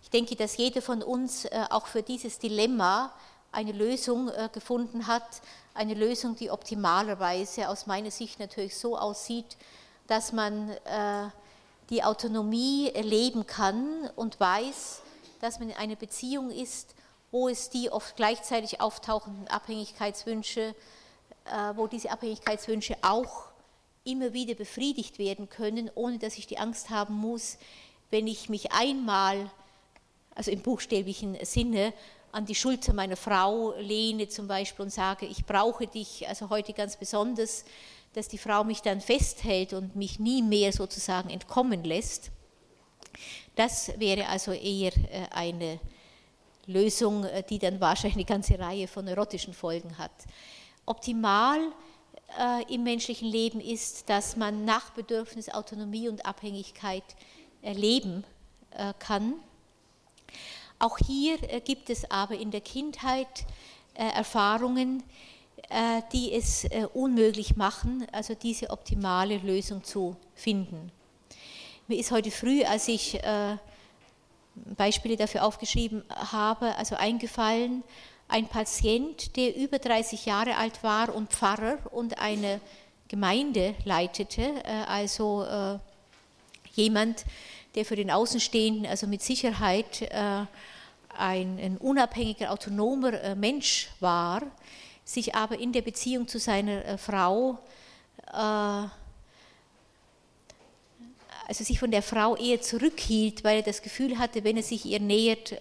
[0.03, 3.13] Ich denke, dass jeder von uns auch für dieses Dilemma
[3.51, 5.41] eine Lösung gefunden hat,
[5.73, 9.57] eine Lösung, die optimalerweise aus meiner Sicht natürlich so aussieht,
[10.07, 10.71] dass man
[11.89, 15.01] die Autonomie leben kann und weiß,
[15.41, 16.95] dass man in einer Beziehung ist,
[17.31, 20.73] wo es die oft gleichzeitig auftauchenden Abhängigkeitswünsche,
[21.45, 23.49] äh, wo diese Abhängigkeitswünsche auch
[24.07, 27.57] immer wieder befriedigt werden können, ohne dass ich die Angst haben muss,
[28.09, 29.51] wenn ich mich einmal,
[30.33, 31.93] also im buchstäblichen Sinne,
[32.31, 36.73] an die Schulter meiner Frau lehne zum Beispiel und sage, ich brauche dich, also heute
[36.73, 37.65] ganz besonders,
[38.13, 42.31] dass die Frau mich dann festhält und mich nie mehr sozusagen entkommen lässt.
[43.55, 45.79] Das wäre also eher äh, eine
[46.67, 50.11] Lösung, äh, die dann wahrscheinlich eine ganze Reihe von neurotischen Folgen hat.
[50.85, 51.59] Optimal
[52.39, 57.03] äh, im menschlichen Leben ist, dass man nach Bedürfnis Autonomie und Abhängigkeit
[57.63, 58.23] leben
[58.99, 59.33] kann.
[60.77, 63.27] Auch hier gibt es aber in der Kindheit
[63.95, 65.01] Erfahrungen,
[66.13, 70.91] die es unmöglich machen, also diese optimale Lösung zu finden.
[71.89, 73.55] Mir ist heute früh, als ich äh,
[74.75, 77.81] Beispiele dafür aufgeschrieben habe, also eingefallen,
[78.27, 82.59] ein Patient, der über 30 Jahre alt war und Pfarrer und eine
[83.07, 85.79] Gemeinde leitete, äh, also äh,
[86.73, 87.25] jemand,
[87.75, 90.45] der für den Außenstehenden also mit Sicherheit äh,
[91.17, 94.43] ein, ein unabhängiger, autonomer Mensch war,
[95.03, 97.57] sich aber in der Beziehung zu seiner Frau
[98.29, 98.83] also
[101.63, 104.99] sich von der Frau eher zurückhielt, weil er das Gefühl hatte, wenn er sich ihr
[104.99, 105.55] nähert,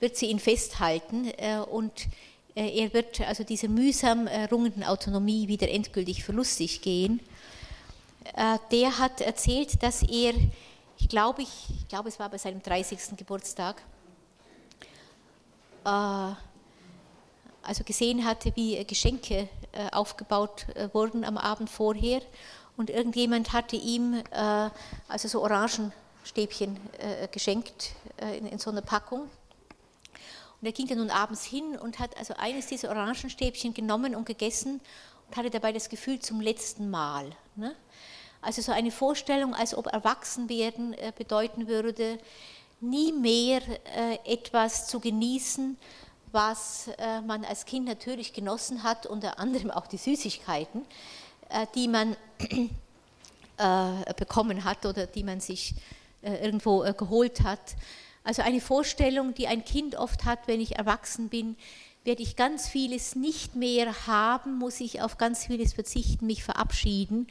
[0.00, 1.30] wird sie ihn festhalten
[1.70, 2.08] und
[2.54, 7.20] er wird also dieser mühsam errungenen Autonomie wieder endgültig verlustig gehen.
[8.34, 10.34] Äh, der hat erzählt, dass er,
[10.98, 13.16] ich glaube, ich, ich glaube, es war bei seinem 30.
[13.16, 13.82] Geburtstag,
[15.84, 15.88] äh,
[17.62, 22.22] also gesehen hatte, wie Geschenke äh, aufgebaut wurden am Abend vorher
[22.76, 24.22] und irgendjemand hatte ihm
[25.08, 26.78] also so Orangenstäbchen
[27.32, 27.90] geschenkt
[28.48, 29.28] in so einer Packung.
[30.60, 34.26] Und er ging dann nun abends hin und hat also eines dieser Orangenstäbchen genommen und
[34.26, 34.80] gegessen
[35.28, 37.30] und hatte dabei das Gefühl zum letzten Mal.
[37.54, 37.76] Ne?
[38.40, 42.18] Also so eine Vorstellung, als ob Erwachsenwerden äh, bedeuten würde,
[42.80, 43.60] nie mehr
[43.96, 45.76] äh, etwas zu genießen,
[46.30, 50.84] was äh, man als Kind natürlich genossen hat, unter anderem auch die Süßigkeiten,
[51.74, 52.14] die man
[54.18, 55.74] bekommen hat oder die man sich
[56.20, 57.74] irgendwo geholt hat.
[58.28, 61.56] Also eine Vorstellung, die ein Kind oft hat, wenn ich erwachsen bin,
[62.04, 67.26] werde ich ganz vieles nicht mehr haben, muss ich auf ganz vieles verzichten, mich verabschieden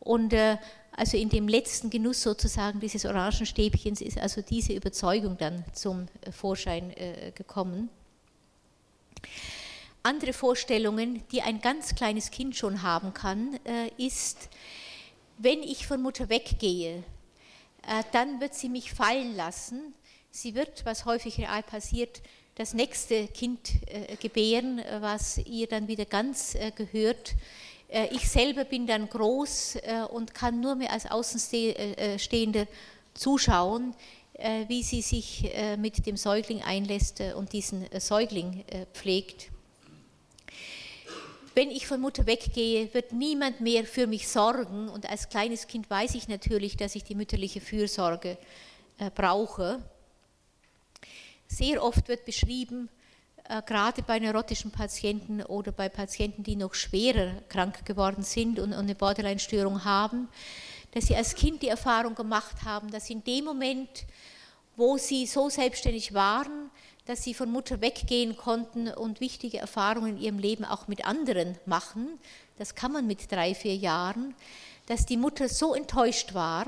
[0.00, 0.58] und äh,
[0.94, 6.30] also in dem letzten Genuss sozusagen dieses Orangenstäbchens ist also diese Überzeugung dann zum äh,
[6.30, 7.88] Vorschein äh, gekommen.
[10.02, 13.58] Andere Vorstellungen, die ein ganz kleines Kind schon haben kann,
[13.96, 14.50] ist,
[15.38, 17.02] wenn ich von Mutter weggehe,
[18.12, 19.94] dann wird sie mich fallen lassen.
[20.36, 22.20] Sie wird, was häufig real passiert,
[22.56, 23.70] das nächste Kind
[24.18, 27.36] gebären, was ihr dann wieder ganz gehört.
[27.88, 32.66] Äh, ich selber bin dann groß äh, und kann nur mehr als Außenstehender äh,
[33.14, 33.94] zuschauen,
[34.66, 39.50] wie sie sich mit dem Säugling einlässt und diesen Säugling pflegt.
[41.54, 45.88] Wenn ich von Mutter weggehe, wird niemand mehr für mich sorgen und als kleines Kind
[45.88, 48.36] weiß ich natürlich, dass ich die mütterliche Fürsorge
[49.14, 49.80] brauche.
[51.54, 52.88] Sehr oft wird beschrieben,
[53.44, 58.72] äh, gerade bei neurotischen Patienten oder bei Patienten, die noch schwerer krank geworden sind und
[58.72, 60.26] eine Borderline-Störung haben,
[60.90, 64.04] dass sie als Kind die Erfahrung gemacht haben, dass in dem Moment,
[64.74, 66.70] wo sie so selbstständig waren,
[67.04, 71.56] dass sie von Mutter weggehen konnten und wichtige Erfahrungen in ihrem Leben auch mit anderen
[71.66, 72.18] machen,
[72.58, 74.34] das kann man mit drei, vier Jahren,
[74.86, 76.66] dass die Mutter so enttäuscht war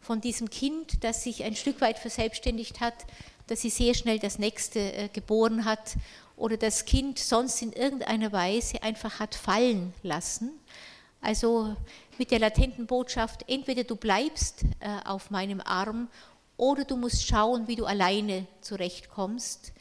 [0.00, 2.94] von diesem Kind, das sich ein Stück weit verselbstständigt hat,
[3.46, 5.96] dass sie sehr schnell das nächste äh, geboren hat
[6.36, 10.50] oder das Kind sonst in irgendeiner Weise einfach hat fallen lassen.
[11.20, 11.76] Also
[12.18, 16.08] mit der latenten Botschaft, entweder du bleibst äh, auf meinem Arm
[16.56, 19.72] oder du musst schauen, wie du alleine zurechtkommst.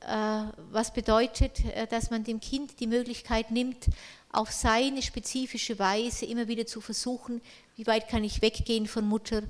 [0.00, 3.86] Äh, was bedeutet, dass man dem Kind die Möglichkeit nimmt,
[4.32, 7.40] auf seine spezifische Weise immer wieder zu versuchen,
[7.74, 9.42] wie weit kann ich weggehen von Mutter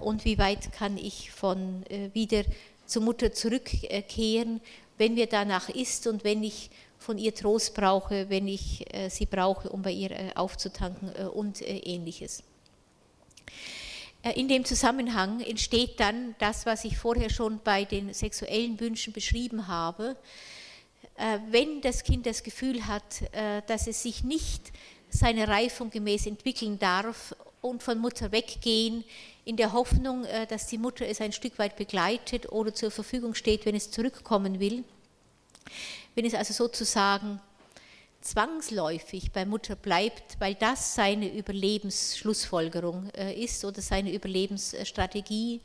[0.00, 2.42] und wie weit kann ich von wieder
[2.86, 4.60] zur Mutter zurückkehren,
[4.98, 6.70] wenn mir danach ist und wenn ich
[7.04, 11.24] von ihr Trost brauche, wenn ich äh, sie brauche, um bei ihr äh, aufzutanken äh,
[11.24, 12.42] und ähnliches.
[14.36, 19.68] In dem Zusammenhang entsteht dann das, was ich vorher schon bei den sexuellen Wünschen beschrieben
[19.68, 20.16] habe.
[21.50, 23.04] Wenn das Kind das Gefühl hat,
[23.66, 24.72] dass es sich nicht
[25.10, 29.04] seiner Reifung gemäß entwickeln darf und von Mutter weggehen,
[29.46, 33.34] in der Hoffnung, äh, dass die Mutter es ein Stück weit begleitet oder zur Verfügung
[33.34, 34.84] steht, wenn es zurückkommen will.
[36.14, 37.40] Wenn es also sozusagen
[38.20, 45.60] zwangsläufig bei Mutter bleibt, weil das seine Überlebensschlussfolgerung äh, ist oder seine Überlebensstrategie,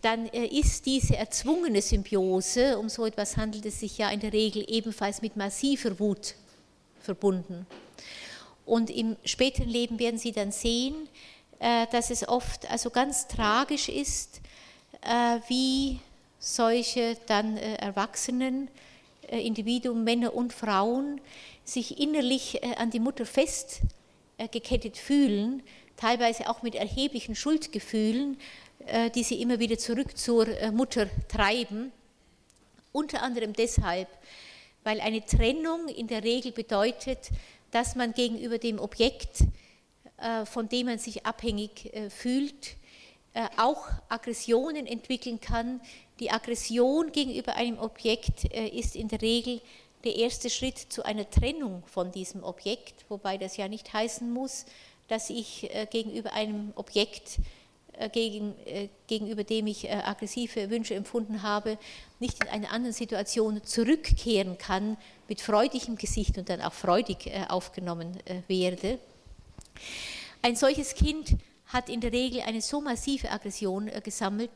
[0.00, 4.32] dann äh, ist diese erzwungene Symbiose, um so etwas handelt es sich ja in der
[4.32, 6.34] Regel ebenfalls mit massiver Wut
[7.00, 7.66] verbunden.
[8.64, 11.08] Und im späteren Leben werden Sie dann sehen,
[11.62, 14.40] äh, dass es oft also ganz tragisch ist,
[15.02, 16.00] äh, wie
[16.40, 18.68] solche dann äh, Erwachsenen,
[19.28, 21.20] Individuen, Männer und Frauen,
[21.64, 25.62] sich innerlich an die Mutter festgekettet fühlen,
[25.96, 28.36] teilweise auch mit erheblichen Schuldgefühlen,
[29.14, 31.92] die sie immer wieder zurück zur Mutter treiben.
[32.90, 34.08] Unter anderem deshalb,
[34.84, 37.30] weil eine Trennung in der Regel bedeutet,
[37.72, 39.44] dass man gegenüber dem Objekt
[40.44, 42.76] von dem man sich abhängig fühlt,
[43.56, 45.80] auch Aggressionen entwickeln kann.
[46.20, 49.60] Die Aggression gegenüber einem Objekt ist in der Regel
[50.04, 54.64] der erste Schritt zu einer Trennung von diesem Objekt, wobei das ja nicht heißen muss,
[55.08, 57.40] dass ich gegenüber einem Objekt
[57.94, 61.76] äh, gegen, äh, gegenüber dem ich äh, aggressive Wünsche empfunden habe,
[62.20, 64.96] nicht in eine andere Situation zurückkehren kann,
[65.32, 68.18] mit freudigem Gesicht und dann auch freudig aufgenommen
[68.48, 68.98] werde.
[70.42, 71.36] Ein solches Kind
[71.68, 74.50] hat in der Regel eine so massive Aggression gesammelt,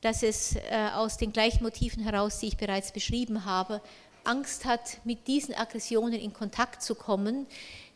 [0.00, 0.56] dass es
[0.96, 3.80] aus den gleichen Motiven heraus, die ich bereits beschrieben habe,
[4.24, 7.46] Angst hat, mit diesen Aggressionen in Kontakt zu kommen.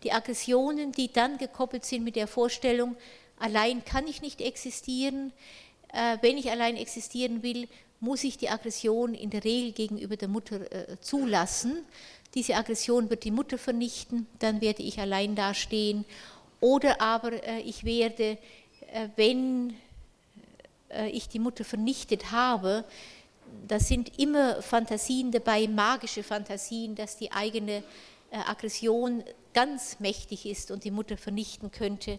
[0.05, 2.95] Die Aggressionen, die dann gekoppelt sind mit der Vorstellung,
[3.41, 5.33] Allein kann ich nicht existieren.
[5.93, 7.69] Äh, wenn ich allein existieren will,
[7.99, 11.79] muss ich die Aggression in der Regel gegenüber der Mutter äh, zulassen.
[12.35, 16.05] Diese Aggression wird die Mutter vernichten, dann werde ich allein dastehen.
[16.61, 18.39] Oder aber äh, ich werde,
[19.17, 19.75] wenn
[21.13, 22.85] ich die Mutter vernichtet habe,
[23.69, 27.85] da sind immer Fantasien dabei, magische Fantasien, dass die eigene
[28.33, 29.23] Aggression
[29.55, 32.19] ganz mächtig ist und die Mutter vernichten könnte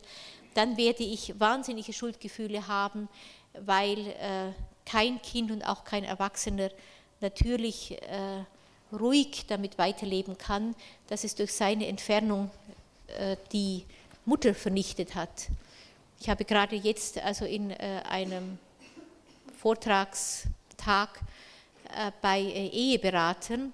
[0.53, 3.07] dann werde ich wahnsinnige Schuldgefühle haben,
[3.53, 4.51] weil äh,
[4.85, 6.69] kein Kind und auch kein Erwachsener
[7.19, 8.43] natürlich äh,
[8.93, 10.75] ruhig damit weiterleben kann,
[11.07, 12.51] dass es durch seine Entfernung
[13.17, 13.85] äh, die
[14.25, 15.47] Mutter vernichtet hat.
[16.19, 18.59] Ich habe gerade jetzt also in äh, einem
[19.57, 21.19] Vortragstag
[21.95, 23.73] äh, bei Eheberatern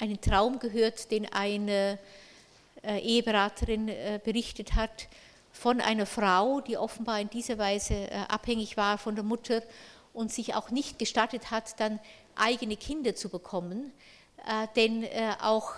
[0.00, 1.98] einen Traum gehört, den eine
[2.84, 3.90] Eheberaterin
[4.24, 5.08] berichtet hat,
[5.50, 9.60] von einer Frau, die offenbar in dieser Weise abhängig war von der Mutter
[10.14, 11.98] und sich auch nicht gestattet hat, dann
[12.36, 13.92] eigene Kinder zu bekommen.
[14.46, 15.74] Äh, denn äh, auch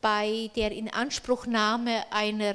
[0.00, 2.54] bei der Inanspruchnahme einer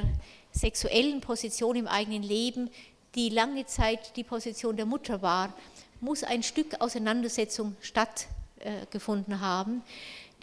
[0.52, 2.70] sexuellen Position im eigenen Leben,
[3.16, 5.54] die lange Zeit die Position der Mutter war,
[6.00, 9.82] muss ein Stück Auseinandersetzung stattgefunden haben.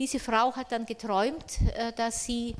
[0.01, 1.59] Diese Frau hat dann geträumt,
[1.97, 2.57] dass sie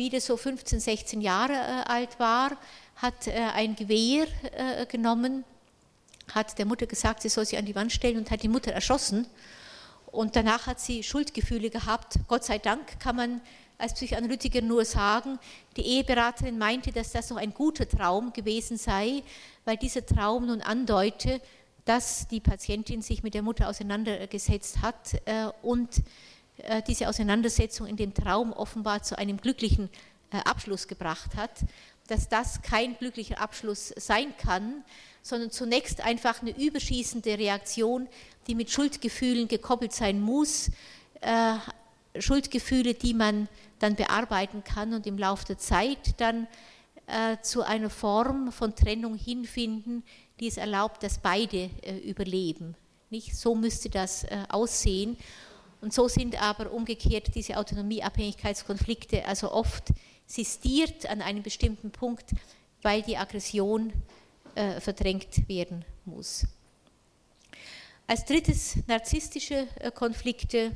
[0.00, 2.56] wieder so 15, 16 Jahre äh, alt war,
[2.96, 4.26] hat äh, ein Gewehr
[4.56, 5.44] äh, genommen,
[6.32, 8.72] hat der Mutter gesagt, sie soll sich an die Wand stellen und hat die Mutter
[8.72, 9.26] erschossen.
[10.12, 12.18] Und danach hat sie Schuldgefühle gehabt.
[12.28, 13.40] Gott sei Dank kann man
[13.78, 15.38] als Psychoanalytiker nur sagen,
[15.76, 19.22] die Eheberaterin meinte, dass das noch ein guter Traum gewesen sei,
[19.64, 21.40] weil dieser Traum nun andeute,
[21.84, 25.22] dass die Patientin sich mit der Mutter auseinandergesetzt hat
[25.62, 26.02] und
[26.64, 29.88] äh, diese Auseinandersetzung in dem Traum offenbar zu einem glücklichen
[30.32, 31.50] äh, Abschluss gebracht hat,
[32.08, 34.84] dass das kein glücklicher Abschluss sein kann,
[35.22, 38.08] sondern zunächst einfach eine überschießende Reaktion,
[38.46, 40.70] die mit Schuldgefühlen gekoppelt sein muss,
[41.20, 41.54] äh,
[42.18, 43.48] Schuldgefühle, die man
[43.78, 46.48] dann bearbeiten kann und im Laufe der Zeit dann
[47.42, 50.04] zu einer Form von Trennung hinfinden,
[50.38, 51.68] die es erlaubt, dass beide
[52.04, 52.76] überleben.
[53.10, 53.34] Nicht?
[53.36, 55.16] So müsste das aussehen.
[55.80, 59.88] Und so sind aber umgekehrt diese Autonomieabhängigkeitskonflikte also oft
[60.26, 62.30] sistiert an einem bestimmten Punkt,
[62.82, 63.92] weil die Aggression
[64.54, 66.46] äh, verdrängt werden muss.
[68.06, 70.72] Als drittes narzisstische äh, Konflikte.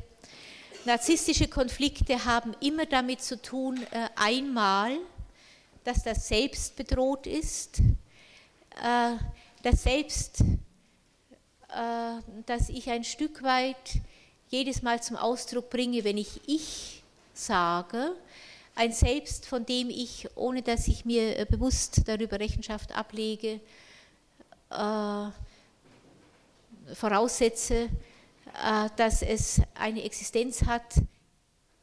[0.85, 4.99] Narzisstische Konflikte haben immer damit zu tun, äh, einmal,
[5.83, 7.81] dass das Selbst bedroht ist,
[8.83, 9.16] äh,
[9.62, 10.45] das Selbst,
[12.47, 14.01] dass ich ein Stück weit
[14.49, 17.03] jedes Mal zum Ausdruck bringe, wenn ich ich
[17.33, 18.14] sage,
[18.75, 23.61] ein Selbst, von dem ich, ohne dass ich mir äh, bewusst darüber Rechenschaft ablege,
[24.70, 25.27] äh,
[26.95, 30.97] voraussetze, äh, dass es eine Existenz hat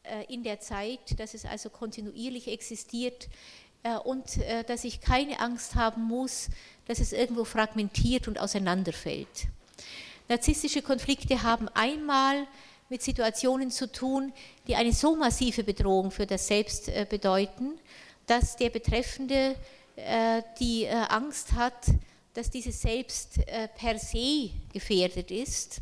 [0.03, 3.29] äh, in der Zeit, dass es also kontinuierlich existiert
[3.83, 6.49] äh, und äh, dass ich keine Angst haben muss,
[6.87, 9.47] dass es irgendwo fragmentiert und auseinanderfällt.
[10.27, 12.47] Narzisstische Konflikte haben einmal
[12.91, 14.33] mit Situationen zu tun,
[14.67, 17.79] die eine so massive Bedrohung für das Selbst äh, bedeuten,
[18.27, 19.55] dass der Betreffende
[19.95, 21.85] äh, die äh, Angst hat,
[22.33, 23.41] dass dieses Selbst
[23.75, 25.81] per se gefährdet ist.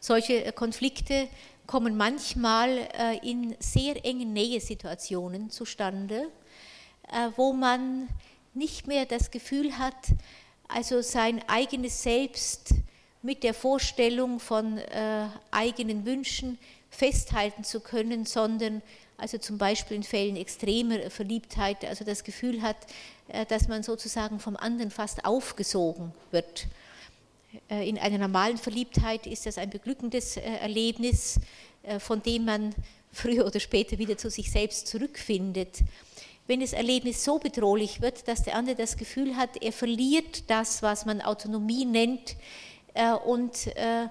[0.00, 1.28] Solche Konflikte
[1.68, 2.88] kommen manchmal
[3.22, 6.32] in sehr engen Nähesituationen zustande,
[7.36, 8.08] wo man
[8.54, 9.94] nicht mehr das Gefühl hat,
[10.66, 12.74] also sein eigenes Selbst
[13.22, 16.58] mit der Vorstellung von äh, eigenen Wünschen
[16.90, 18.82] festhalten zu können, sondern
[19.16, 22.76] also zum Beispiel in Fällen extremer Verliebtheit, also das Gefühl hat,
[23.28, 26.66] äh, dass man sozusagen vom anderen fast aufgesogen wird.
[27.68, 31.38] Äh, in einer normalen Verliebtheit ist das ein beglückendes äh, Erlebnis,
[31.82, 32.74] äh, von dem man
[33.12, 35.80] früher oder später wieder zu sich selbst zurückfindet.
[36.46, 40.82] wenn das Erlebnis so bedrohlich wird, dass der andere das Gefühl hat, er verliert das,
[40.82, 42.36] was man Autonomie nennt
[43.24, 44.08] und äh,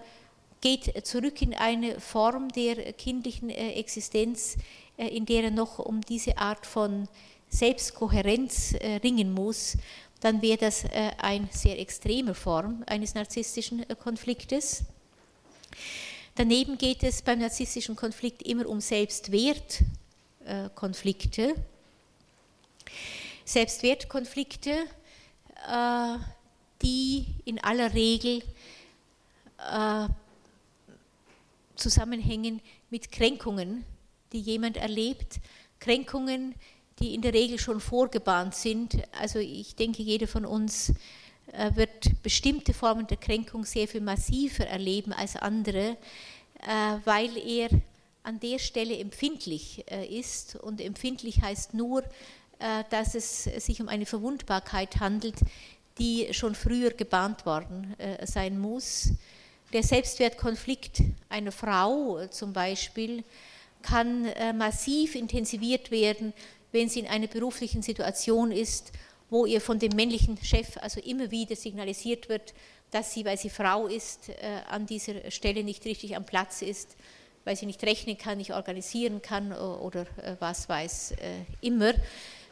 [0.61, 4.55] geht zurück in eine Form der kindlichen äh, Existenz,
[4.97, 7.07] äh, in der er noch um diese Art von
[7.49, 9.77] Selbstkohärenz äh, ringen muss,
[10.21, 10.83] dann wäre das
[11.17, 14.83] eine sehr extreme Form eines narzisstischen Konfliktes.
[16.35, 21.55] Daneben geht es beim narzisstischen Konflikt immer um Selbstwertkonflikte.
[23.45, 24.87] Selbstwertkonflikte,
[26.81, 28.41] die in aller Regel
[31.75, 33.83] zusammenhängen mit Kränkungen,
[34.31, 35.39] die jemand erlebt,
[35.79, 36.55] Kränkungen,
[36.99, 38.97] die in der Regel schon vorgebahnt sind.
[39.17, 40.93] Also ich denke, jeder von uns
[41.53, 45.97] äh, wird bestimmte Formen der Kränkung sehr viel massiver erleben als andere,
[46.61, 47.69] äh, weil er
[48.23, 50.55] an der Stelle empfindlich äh, ist.
[50.57, 52.03] Und empfindlich heißt nur,
[52.89, 55.37] dass es sich um eine Verwundbarkeit handelt,
[55.99, 57.95] die schon früher gebahnt worden
[58.25, 59.09] sein muss.
[59.71, 63.23] Der Selbstwertkonflikt einer Frau äh, zum Beispiel
[63.83, 66.33] kann äh, massiv intensiviert werden,
[66.71, 68.91] wenn sie in einer beruflichen Situation ist,
[69.29, 72.55] wo ihr von dem männlichen Chef also immer wieder signalisiert wird,
[72.89, 76.95] dass sie, weil sie Frau ist, äh, an dieser Stelle nicht richtig am Platz ist,
[77.45, 80.05] weil sie nicht rechnen kann, nicht organisieren kann oder
[80.39, 81.13] was weiß
[81.61, 81.93] immer,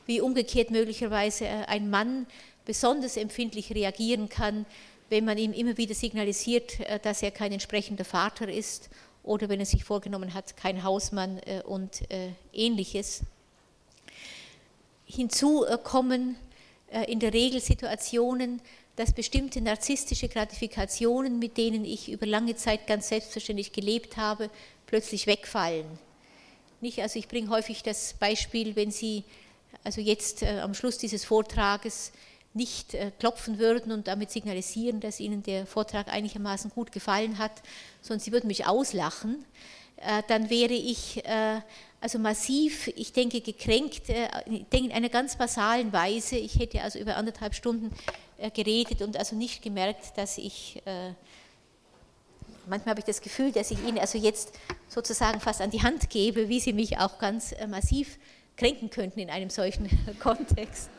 [0.05, 2.25] wie umgekehrt möglicherweise ein Mann
[2.67, 4.65] besonders empfindlich reagieren kann,
[5.09, 8.89] wenn man ihm immer wieder signalisiert, äh, dass er kein entsprechender Vater ist
[9.23, 13.21] oder wenn er sich vorgenommen hat, kein Hausmann äh, und äh, ähnliches.
[15.05, 16.35] Hinzu kommen
[17.07, 18.61] in der Regel Situationen,
[18.97, 24.49] dass bestimmte narzisstische Gratifikationen, mit denen ich über lange Zeit ganz selbstverständlich gelebt habe,
[24.85, 25.85] plötzlich wegfallen.
[26.81, 29.23] Nicht, also ich bringe häufig das Beispiel, wenn Sie
[29.85, 32.11] also jetzt am Schluss dieses Vortrages
[32.57, 37.51] nicht äh, klopfen würden und damit signalisieren, dass ihnen der Vortrag einigermaßen gut gefallen hat,
[38.01, 39.45] sondern sie würden mich auslachen,
[39.97, 41.61] äh, dann wäre ich äh,
[42.01, 46.35] also massiv, ich denke, gekränkt, ich denke in einer ganz basalen Weise.
[46.35, 47.89] Ich hätte also über anderthalb Stunden
[48.53, 50.79] geredet und also nicht gemerkt, dass ich,
[52.67, 54.51] manchmal habe ich das Gefühl, dass ich Ihnen also jetzt
[54.87, 58.19] sozusagen fast an die Hand gebe, wie Sie mich auch ganz massiv
[58.57, 59.89] kränken könnten in einem solchen
[60.19, 60.91] Kontext.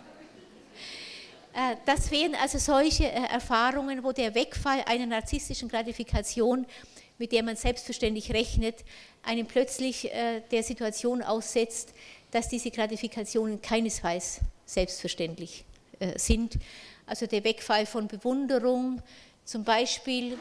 [1.58, 6.66] Äh, das wären also solche äh, Erfahrungen, wo der Wegfall einer narzisstischen Gratifikation,
[7.18, 8.84] mit der man selbstverständlich rechnet,
[9.24, 11.92] einen plötzlich äh, der Situation aussetzt,
[12.30, 15.64] dass diese Gratifikationen keinesfalls selbstverständlich
[16.16, 16.58] sind.
[17.06, 19.02] Also der Wegfall von Bewunderung,
[19.46, 20.38] zum Beispiel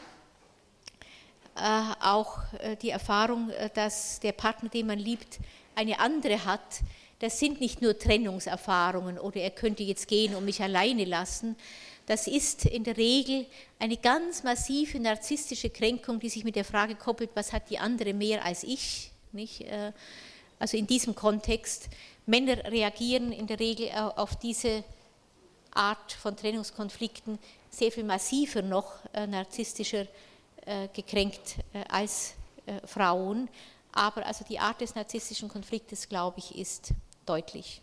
[1.55, 2.39] auch
[2.81, 5.39] die Erfahrung, dass der Partner, den man liebt,
[5.75, 6.81] eine andere hat,
[7.19, 11.55] das sind nicht nur Trennungserfahrungen oder er könnte jetzt gehen und mich alleine lassen.
[12.05, 13.45] Das ist in der Regel
[13.79, 18.13] eine ganz massive narzisstische Kränkung, die sich mit der Frage koppelt, was hat die andere
[18.13, 19.11] mehr als ich?
[19.33, 19.61] Nicht?
[19.61, 19.91] Äh,
[20.59, 21.89] also in diesem Kontext.
[22.25, 24.83] Männer reagieren in der Regel auf diese
[25.71, 27.39] Art von Trennungskonflikten
[27.69, 30.07] sehr viel massiver noch äh, narzisstischer
[30.65, 31.55] äh, gekränkt
[31.89, 32.33] als
[32.85, 33.49] Frauen.
[33.91, 36.91] Aber also die Art des narzisstischen Konfliktes, glaube ich, ist
[37.27, 37.81] deutlich.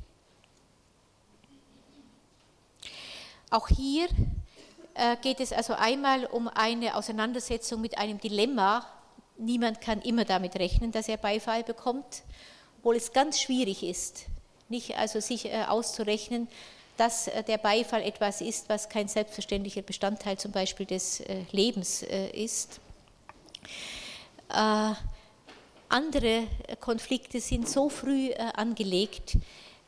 [3.51, 4.09] Auch hier
[4.95, 8.87] äh, geht es also einmal um eine Auseinandersetzung mit einem Dilemma.
[9.37, 12.23] Niemand kann immer damit rechnen, dass er Beifall bekommt,
[12.79, 14.27] obwohl es ganz schwierig ist,
[14.69, 16.49] nicht also sich äh, auszurechnen,
[16.97, 21.23] dass äh, der Beifall etwas ist, was kein selbstverständlicher Bestandteil zum Beispiel des
[21.53, 22.81] Lebens ist.
[25.95, 26.49] Andere
[26.81, 29.37] Konflikte sind so früh äh, angelegt,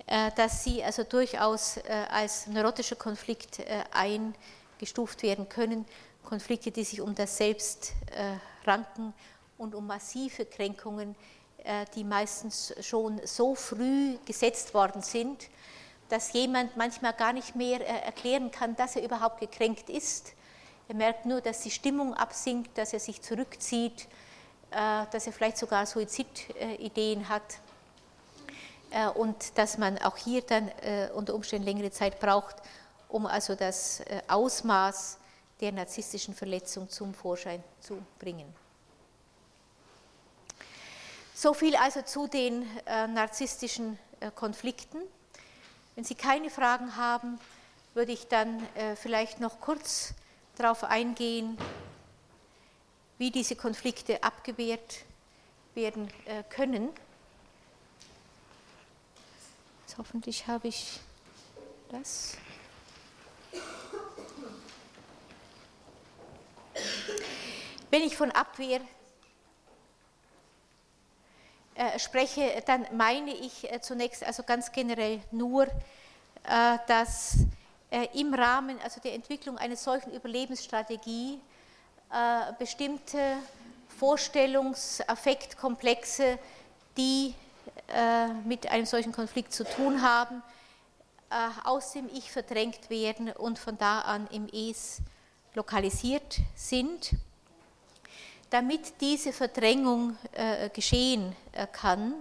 [0.06, 5.84] äh, dass sie also durchaus äh, als neurotischer Konflikt eingestuft werden können.
[6.22, 7.92] Konflikte, die sich um das Selbst
[8.64, 9.14] ranken
[9.58, 11.16] und um massive Kränkungen,
[11.94, 15.48] die meistens schon so früh gesetzt worden sind,
[16.08, 20.34] dass jemand manchmal gar nicht mehr erklären kann, dass er überhaupt gekränkt ist.
[20.88, 24.25] Er merkt nur, dass die Stimmung absinkt, dass er sich zurückzieht, äh,
[25.10, 27.42] dass er vielleicht sogar Suizidideen hat
[28.90, 32.56] äh, und dass man auch hier dann äh, unter Umständen längere Zeit braucht,
[33.08, 35.18] um also das Ausmaß
[35.60, 38.52] der narzisstischen Verletzung zum Vorschein zu bringen.
[41.34, 43.96] So viel also zu den narzisstischen
[44.34, 44.98] Konflikten.
[45.94, 47.38] Wenn Sie keine Fragen haben,
[47.94, 48.60] würde ich dann
[48.96, 50.14] vielleicht noch kurz
[50.56, 51.56] darauf eingehen,
[53.18, 55.04] wie diese Konflikte abgewehrt
[55.74, 56.90] werden äh, können.
[59.82, 61.00] Jetzt hoffentlich habe ich
[61.90, 62.36] das.
[67.90, 68.80] Wenn ich von Abwehr
[71.74, 75.66] äh, spreche, dann meine ich äh, zunächst also ganz generell nur,
[76.86, 77.38] dass
[78.12, 81.40] im Rahmen also der Entwicklung einer solchen Überlebensstrategie
[82.10, 83.36] äh, bestimmte
[84.00, 86.38] Vorstellungs-, Affektkomplexe,
[86.96, 87.34] die
[87.88, 90.42] äh, mit einem solchen Konflikt zu tun haben,
[91.64, 94.98] aus dem Ich verdrängt werden und von da an im Es
[95.54, 97.10] lokalisiert sind.
[98.48, 100.16] Damit diese Verdrängung
[100.72, 101.34] geschehen
[101.72, 102.14] kann,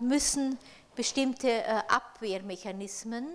[0.00, 0.58] müssen
[0.96, 3.28] bestimmte Abwehrmechanismen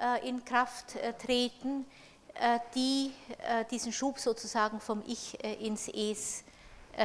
[0.00, 2.07] äh, in Kraft äh, treten, äh,
[2.74, 3.12] die
[3.70, 6.44] diesen Schub sozusagen vom Ich ins Es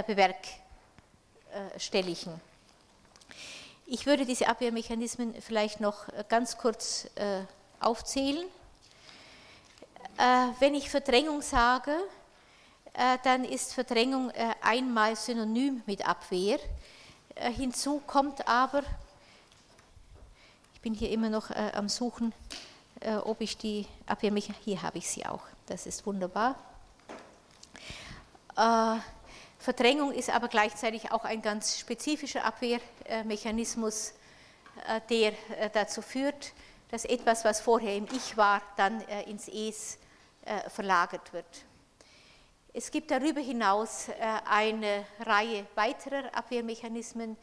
[0.07, 2.39] bewerkstelligen.
[3.85, 7.07] Ich würde diese Abwehrmechanismen vielleicht noch ganz kurz
[7.79, 8.45] aufzählen.
[10.59, 11.97] Wenn ich Verdrängung sage,
[13.23, 14.31] dann ist Verdrängung
[14.61, 16.59] einmal synonym mit Abwehr.
[17.35, 18.83] Hinzu kommt aber,
[20.75, 22.35] ich bin hier immer noch am Suchen, äh,
[23.23, 26.55] ob ich die Abwehrmechanismen, hier habe ich sie auch, das ist wunderbar.
[28.55, 28.99] Äh,
[29.63, 34.13] Verdrängung ist aber gleichzeitig auch ein ganz spezifischer Abwehrmechanismus,
[34.87, 36.51] äh, der äh, dazu führt,
[36.91, 39.97] dass etwas, was vorher im Ich war, dann äh, ins Es
[40.43, 41.45] äh, verlagert wird.
[42.73, 44.07] Es gibt darüber hinaus
[44.49, 47.37] eine Reihe weiterer Abwehrmechanismen,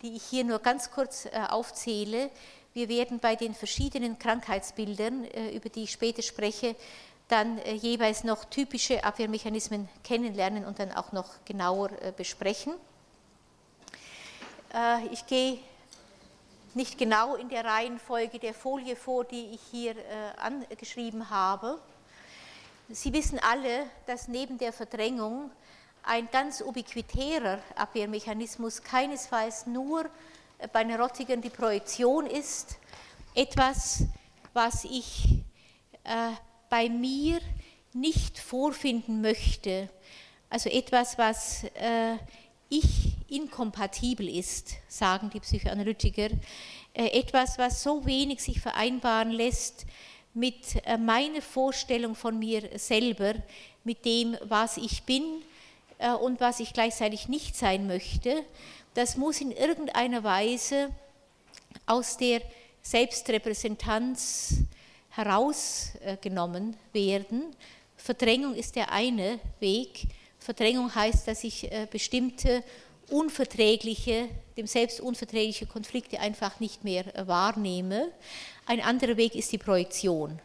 [0.00, 2.30] die ich hier nur ganz kurz aufzähle,
[2.72, 6.76] wir werden bei den verschiedenen Krankheitsbildern, äh, über die ich später spreche,
[7.28, 12.74] dann äh, jeweils noch typische Abwehrmechanismen kennenlernen und dann auch noch genauer äh, besprechen.
[15.10, 15.58] Ich gehe
[16.74, 19.96] nicht genau in der Reihenfolge der Folie vor, die ich hier
[20.36, 21.76] angeschrieben habe.
[22.88, 25.50] Sie wissen alle, dass neben der Verdrängung
[26.04, 30.08] ein ganz ubiquitärer Abwehrmechanismus keinesfalls nur
[30.72, 32.76] bei Neurotikern die Projektion ist,
[33.34, 34.04] etwas,
[34.52, 35.38] was ich
[36.04, 36.32] äh,
[36.68, 37.40] bei mir
[37.92, 39.88] nicht vorfinden möchte,
[40.48, 42.16] also etwas, was äh,
[42.68, 46.28] ich inkompatibel ist, sagen die Psychoanalytiker,
[46.92, 49.86] äh, etwas, was so wenig sich vereinbaren lässt
[50.34, 53.34] mit äh, meiner Vorstellung von mir selber,
[53.84, 55.24] mit dem, was ich bin
[55.98, 58.44] äh, und was ich gleichzeitig nicht sein möchte,
[58.94, 60.90] das muss in irgendeiner Weise
[61.86, 62.42] aus der
[62.82, 64.64] Selbstrepräsentanz
[65.10, 67.54] herausgenommen werden.
[67.96, 70.06] Verdrängung ist der eine Weg.
[70.38, 72.64] Verdrängung heißt, dass ich äh, bestimmte
[73.10, 78.10] unverträgliche, dem Selbst unverträgliche Konflikte einfach nicht mehr äh, wahrnehme.
[78.66, 80.40] Ein anderer Weg ist die Projektion.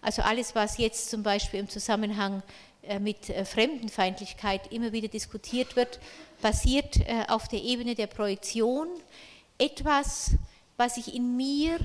[0.00, 2.42] Also alles, was jetzt zum Beispiel im Zusammenhang
[2.82, 5.98] äh, mit Fremdenfeindlichkeit immer wieder diskutiert wird,
[6.42, 8.88] basiert äh, auf der Ebene der Projektion.
[9.58, 10.32] Etwas,
[10.76, 11.78] was ich in mir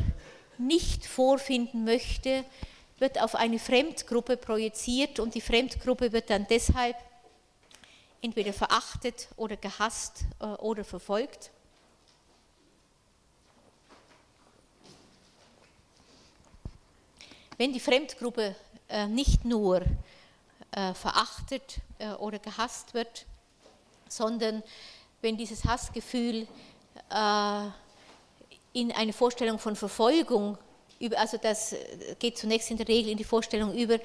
[0.58, 2.44] nicht vorfinden möchte,
[3.00, 6.96] wird auf eine Fremdgruppe projiziert und die Fremdgruppe wird dann deshalb
[8.22, 11.52] entweder verachtet oder gehasst äh, oder verfolgt.
[17.58, 18.56] Wenn die Fremdgruppe
[18.90, 19.84] äh, nicht nur
[20.94, 21.82] verachtet
[22.20, 23.26] oder gehasst wird,
[24.12, 24.64] sondern
[25.22, 26.48] wenn dieses Hassgefühl
[27.10, 27.66] äh,
[28.74, 30.58] in eine Vorstellung von Verfolgung
[31.16, 31.76] also das
[32.20, 33.96] geht zunächst in der Regel in die Vorstellung über,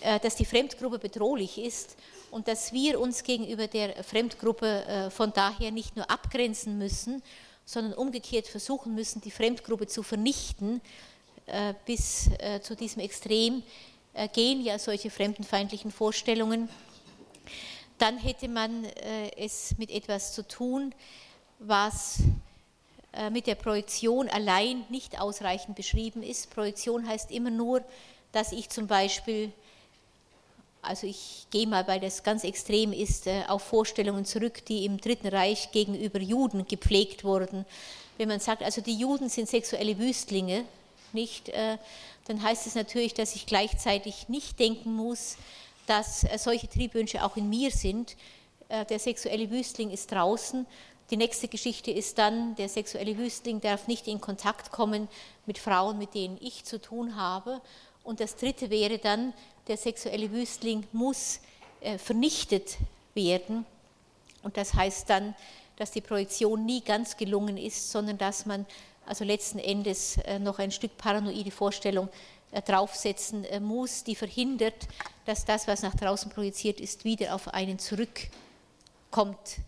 [0.00, 1.94] äh, dass die Fremdgruppe bedrohlich ist
[2.30, 7.22] und dass wir uns gegenüber der Fremdgruppe äh, von daher nicht nur abgrenzen müssen,
[7.66, 10.80] sondern umgekehrt versuchen müssen, die Fremdgruppe zu vernichten.
[11.84, 12.30] Bis
[12.62, 13.62] zu diesem Extrem
[14.34, 16.70] gehen ja solche fremdenfeindlichen Vorstellungen
[17.98, 20.94] dann hätte man äh, es mit etwas zu tun,
[21.58, 22.20] was
[23.12, 26.50] äh, mit der Projektion allein nicht ausreichend beschrieben ist.
[26.50, 27.82] Projektion heißt immer nur,
[28.32, 29.52] dass ich zum Beispiel,
[30.80, 35.00] also ich gehe mal, weil das ganz extrem ist, äh, auf Vorstellungen zurück, die im
[35.00, 37.66] Dritten Reich gegenüber Juden gepflegt wurden.
[38.16, 40.64] Wenn man sagt, also die Juden sind sexuelle Wüstlinge,
[41.12, 41.50] nicht,
[42.26, 45.38] dann heißt es natürlich, dass ich gleichzeitig nicht denken muss,
[45.88, 48.16] dass äh, solche Triebwünsche auch in mir sind.
[48.68, 50.66] Äh, der sexuelle Wüstling ist draußen.
[51.10, 55.08] Die nächste Geschichte ist dann, der sexuelle Wüstling darf nicht in Kontakt kommen
[55.46, 57.62] mit Frauen, mit denen ich zu tun habe.
[58.04, 59.32] Und das dritte wäre dann,
[59.66, 61.40] der sexuelle Wüstling muss
[61.80, 62.76] äh, vernichtet
[63.14, 63.64] werden.
[64.42, 65.34] Und das heißt dann,
[65.76, 68.66] dass die Projektion nie ganz gelungen ist, sondern dass man
[69.06, 72.08] also letzten Endes noch ein Stück paranoide Vorstellung
[72.64, 74.88] draufsetzen muss, die verhindert,
[75.26, 79.58] dass das, was nach draußen projiziert ist, wieder auf einen zurückkommt.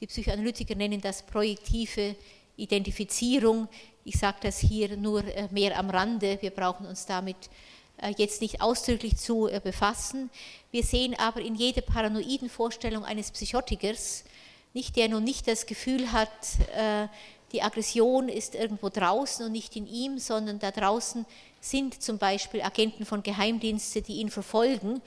[0.00, 2.14] Die Psychoanalytiker nennen das projektive
[2.56, 3.68] Identifizierung.
[4.04, 6.38] Ich sage das hier nur mehr am Rande.
[6.40, 7.36] Wir brauchen uns damit
[8.16, 10.30] jetzt nicht ausdrücklich zu befassen.
[10.70, 14.24] Wir sehen aber in jeder paranoiden Vorstellung eines Psychotikers,
[14.74, 16.28] nicht der nun nicht das Gefühl hat,
[16.76, 17.08] äh,
[17.52, 21.24] die Aggression ist irgendwo draußen und nicht in ihm, sondern da draußen
[21.60, 25.00] sind zum Beispiel Agenten von Geheimdiensten, die ihn verfolgen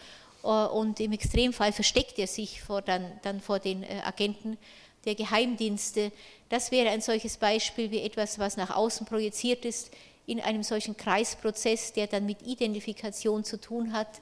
[0.43, 4.58] äh, und im Extremfall versteckt er sich vor dann, dann vor den äh, Agenten
[5.06, 6.12] der Geheimdienste.
[6.49, 9.91] Das wäre ein solches Beispiel wie etwas, was nach außen projiziert ist
[10.28, 14.22] in einem solchen Kreisprozess, der dann mit Identifikation zu tun hat,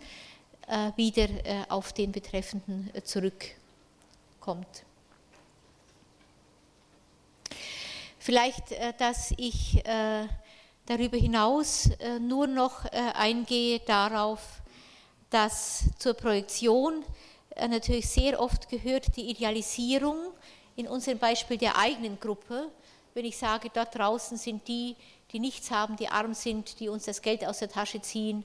[0.95, 1.27] wieder
[1.67, 4.85] auf den Betreffenden zurückkommt.
[8.29, 10.27] Vielleicht, äh, dass ich äh,
[10.89, 12.83] darüber hinaus äh, nur noch
[13.13, 14.41] eingehe darauf,
[15.29, 17.05] dass zur Projektion
[17.55, 20.17] natürlich sehr oft gehört die Idealisierung
[20.75, 22.69] in unserem Beispiel der eigenen Gruppe.
[23.13, 24.95] Wenn ich sage, dort draußen sind die,
[25.31, 28.43] die nichts haben, die arm sind, die uns das Geld aus der Tasche ziehen,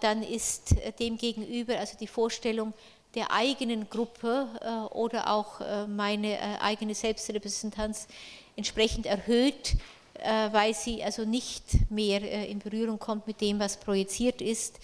[0.00, 2.74] dann ist dem gegenüber also die Vorstellung
[3.14, 4.48] der eigenen Gruppe
[4.90, 8.08] oder auch meine eigene Selbstrepräsentanz
[8.56, 9.93] entsprechend erhöht, äh,
[10.52, 14.78] weil sie also nicht mehr äh, in Berührung kommt mit dem, was projiziert ist.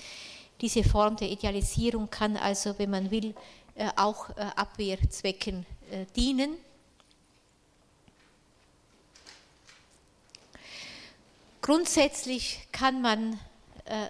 [0.61, 3.35] Diese Form der Idealisierung kann also, wenn man will,
[3.74, 5.66] äh, auch Abwehrzwecken
[6.14, 6.57] dienen.
[11.62, 13.39] Grundsätzlich kann man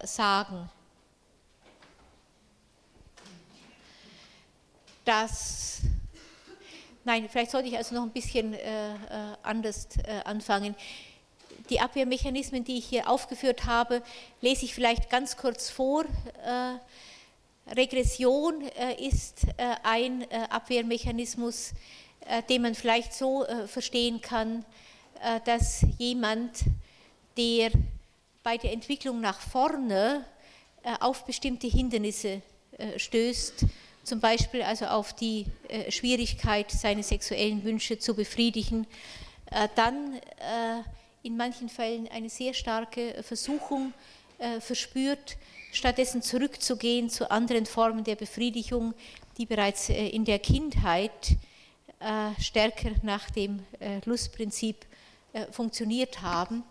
[0.05, 0.69] sagen,
[5.05, 5.81] dass
[7.03, 8.97] Nein, vielleicht sollte ich also noch ein bisschen äh, äh,
[9.43, 10.75] anders äh, anfangen.
[11.71, 14.03] Die Abwehrmechanismen, die ich hier aufgeführt habe,
[14.41, 16.05] lese ich vielleicht ganz kurz vor.
[16.45, 21.73] Äh, Regression äh, ist äh, ein Abwehrmechanismus,
[22.49, 24.65] den man vielleicht so verstehen kann,
[25.47, 26.51] dass jemand,
[27.37, 27.71] der
[28.43, 30.25] bei der Entwicklung nach vorne
[31.01, 32.43] auf bestimmte Hindernisse
[32.99, 33.65] stößt,
[34.05, 35.47] zum Beispiel also auf die
[35.89, 38.87] Schwierigkeit, seine sexuellen Wünsche zu befriedigen,
[39.75, 40.21] dann
[41.23, 43.93] in manchen Fällen eine sehr starke Versuchung
[44.61, 45.37] verspürt,
[45.71, 48.95] stattdessen zurückzugehen zu anderen Formen der Befriedigung,
[49.37, 51.37] die bereits in der Kindheit
[52.39, 53.61] stärker nach dem
[54.07, 54.87] Lustprinzip
[55.51, 56.63] funktioniert haben.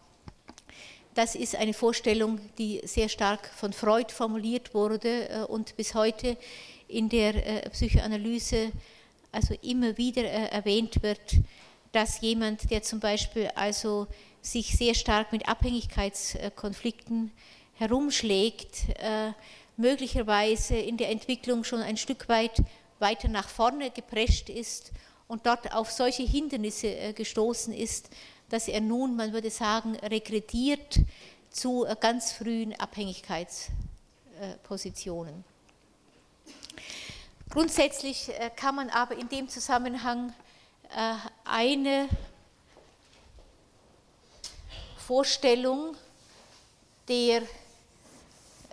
[1.13, 6.37] Das ist eine Vorstellung, die sehr stark von Freud formuliert wurde und bis heute
[6.89, 8.71] in der äh, Psychoanalyse
[9.31, 11.37] also immer wieder äh, erwähnt wird,
[11.91, 14.07] dass jemand, der zum Beispiel also
[14.41, 17.31] sich sehr stark mit Abhängigkeitskonflikten
[17.75, 19.31] herumschlägt, äh,
[19.77, 22.61] möglicherweise in der Entwicklung schon ein Stück weit
[22.99, 24.91] weiter nach vorne geprescht ist
[25.27, 28.09] und dort auf solche Hindernisse gestoßen ist,
[28.49, 30.99] dass er nun, man würde sagen, regrediert
[31.49, 35.45] zu ganz frühen Abhängigkeitspositionen.
[37.49, 40.31] Grundsätzlich äh, kann man aber in dem Zusammenhang
[40.95, 41.15] äh,
[41.45, 42.07] eine
[45.09, 45.97] Vorstellung
[47.07, 47.41] der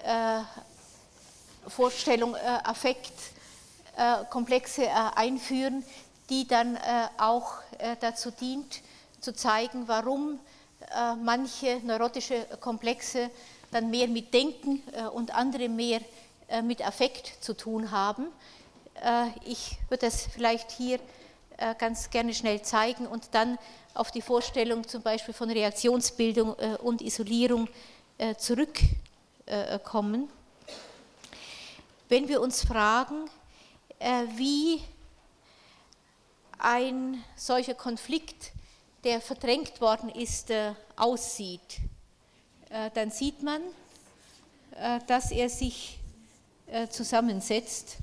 [0.04, 0.42] äh,
[1.66, 5.82] Vorstellung Affektkomplexe einführen,
[6.28, 6.76] die dann
[7.16, 7.54] auch
[8.02, 8.82] dazu dient,
[9.22, 10.38] zu zeigen, warum
[11.22, 13.30] manche neurotische Komplexe
[13.70, 14.82] dann mehr mit Denken
[15.14, 16.02] und andere mehr
[16.62, 18.26] mit Affekt zu tun haben.
[19.02, 20.98] Äh, ich würde das vielleicht hier
[21.56, 23.58] äh, ganz gerne schnell zeigen und dann
[23.96, 27.68] auf die Vorstellung zum Beispiel von Reaktionsbildung äh, und Isolierung
[28.38, 30.30] zurückkommen.
[32.08, 33.28] Wenn wir uns fragen,
[34.36, 34.80] wie
[36.58, 38.52] ein solcher Konflikt,
[39.04, 40.50] der verdrängt worden ist,
[40.96, 41.76] aussieht,
[42.94, 43.60] dann sieht man,
[45.06, 45.98] dass er sich
[46.88, 47.98] zusammensetzt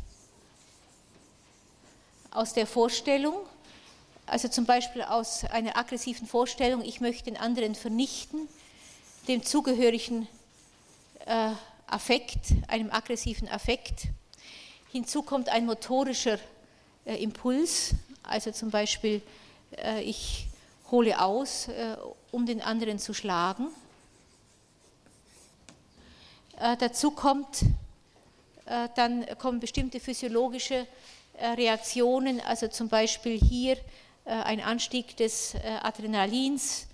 [2.30, 3.48] aus der Vorstellung,
[4.26, 8.48] also zum Beispiel aus einer aggressiven Vorstellung, ich möchte den anderen vernichten,
[9.28, 10.28] dem zugehörigen
[11.26, 11.52] äh,
[11.88, 14.08] Affekt, einem aggressiven Affekt.
[14.92, 16.40] Hinzu kommt ein motorischer
[17.06, 19.22] äh, Impuls, also zum Beispiel
[19.78, 20.48] äh, ich
[20.90, 21.98] hole aus, äh,
[22.32, 23.68] um den anderen zu schlagen.
[26.60, 27.64] Äh, dazu kommt,
[28.66, 30.88] äh, dann kommen bestimmte physiologische
[31.36, 33.76] Reaktionen, also zum Beispiel hier
[34.26, 36.88] ein Anstieg des äh, Adrenalins,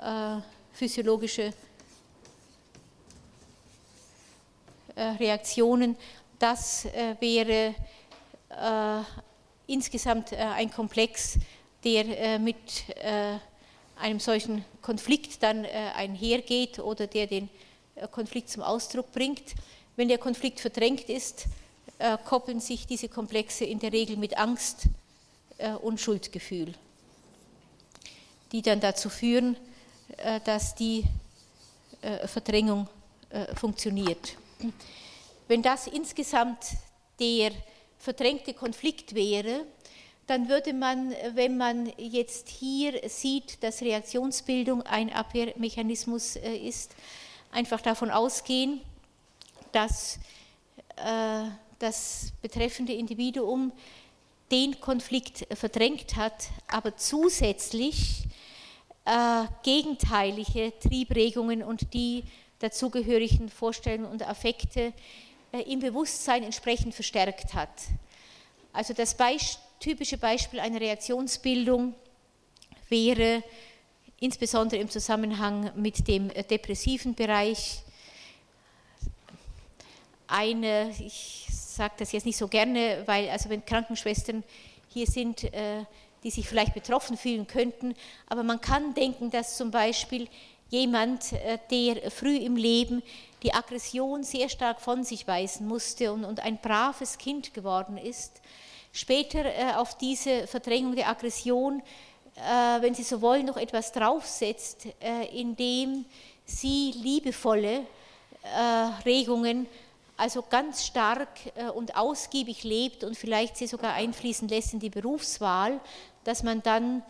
[0.00, 0.38] äh,
[0.72, 1.52] physiologische
[4.94, 5.96] äh, Reaktionen.
[6.38, 7.74] Das äh, wäre
[8.50, 9.02] äh,
[9.66, 11.38] insgesamt äh, ein Komplex,
[11.84, 12.56] der mit
[14.00, 17.48] einem solchen Konflikt dann einhergeht oder der den
[18.10, 19.54] Konflikt zum Ausdruck bringt.
[19.94, 21.46] Wenn der Konflikt verdrängt ist,
[22.24, 24.88] koppeln sich diese Komplexe in der Regel mit Angst
[25.82, 26.74] und Schuldgefühl,
[28.52, 29.56] die dann dazu führen,
[30.44, 31.04] dass die
[32.26, 32.88] Verdrängung
[33.54, 34.36] funktioniert.
[35.48, 36.58] Wenn das insgesamt
[37.18, 37.52] der
[37.98, 39.64] verdrängte Konflikt wäre,
[40.26, 46.96] dann würde man, wenn man jetzt hier sieht, dass Reaktionsbildung ein Abwehrmechanismus äh, ist,
[47.52, 48.80] einfach davon ausgehen,
[49.70, 50.18] dass
[50.96, 51.44] äh,
[51.78, 53.72] das betreffende Individuum
[54.50, 58.24] den Konflikt verdrängt hat, aber zusätzlich
[59.04, 62.24] äh, gegenteilige Triebregungen und die
[62.58, 64.92] dazugehörigen Vorstellungen und Affekte
[65.52, 67.70] äh, im Bewusstsein entsprechend verstärkt hat.
[68.72, 71.94] Also das Beisp typische Beispiel einer Reaktionsbildung
[72.88, 73.42] wäre
[74.20, 77.82] insbesondere im Zusammenhang mit dem äh, depressiven Bereich
[80.26, 84.42] eine, ich sage das jetzt nicht so gerne, weil also wenn Krankenschwestern
[84.88, 85.84] hier sind, äh,
[86.24, 87.94] die sich vielleicht betroffen fühlen könnten,
[88.28, 90.28] aber man kann denken, dass zum Beispiel
[90.70, 93.02] jemand, äh, der früh im Leben
[93.42, 98.40] die Aggression sehr stark von sich weisen musste und, und ein braves Kind geworden ist,
[98.92, 101.82] später äh, auf diese Verdrängung der Aggression,
[102.80, 104.88] wenn Sie so wollen, noch etwas draufsetzt,
[105.32, 106.04] indem
[106.44, 107.86] sie liebevolle
[109.06, 109.66] Regungen
[110.16, 111.28] also ganz stark
[111.74, 115.80] und ausgiebig lebt und vielleicht sie sogar einfließen lässt in die Berufswahl,
[116.24, 117.02] dass man dann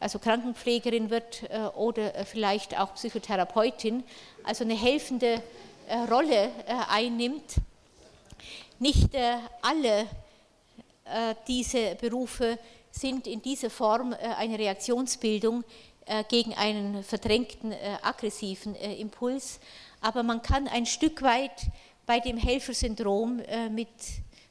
[0.00, 4.04] also Krankenpflegerin wird äh, oder äh, vielleicht auch Psychotherapeutin,
[4.44, 5.42] also eine helfende
[5.88, 6.50] äh, Rolle
[6.88, 7.56] einnimmt.
[8.78, 9.10] Nicht
[9.62, 10.06] alle
[11.46, 12.58] diese Berufe
[12.90, 15.62] sind in dieser Form eine Reaktionsbildung
[16.28, 19.60] gegen einen verdrängten aggressiven Impuls,
[20.00, 21.66] aber man kann ein Stück weit
[22.06, 23.88] bei dem Helfersyndrom mit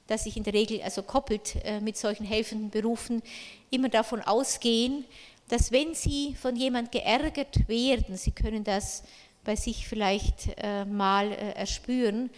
[0.07, 3.21] das sich in der Regel also koppelt mit solchen helfenden Berufen,
[3.69, 5.05] immer davon ausgehen,
[5.47, 9.03] dass wenn Sie von jemand geärgert werden, Sie können das
[9.43, 12.29] bei sich vielleicht äh, mal äh, erspüren,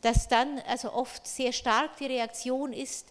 [0.00, 3.06] dass dann also oft sehr stark die Reaktion ist,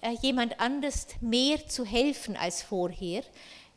[0.00, 3.22] äh, jemand anders mehr zu helfen als vorher,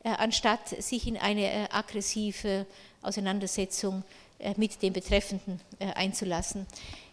[0.04, 2.66] äh, anstatt sich in eine äh, aggressive
[3.02, 4.04] Auseinandersetzung
[4.40, 5.60] äh, mit dem Betreffenden
[5.96, 6.66] einzulassen.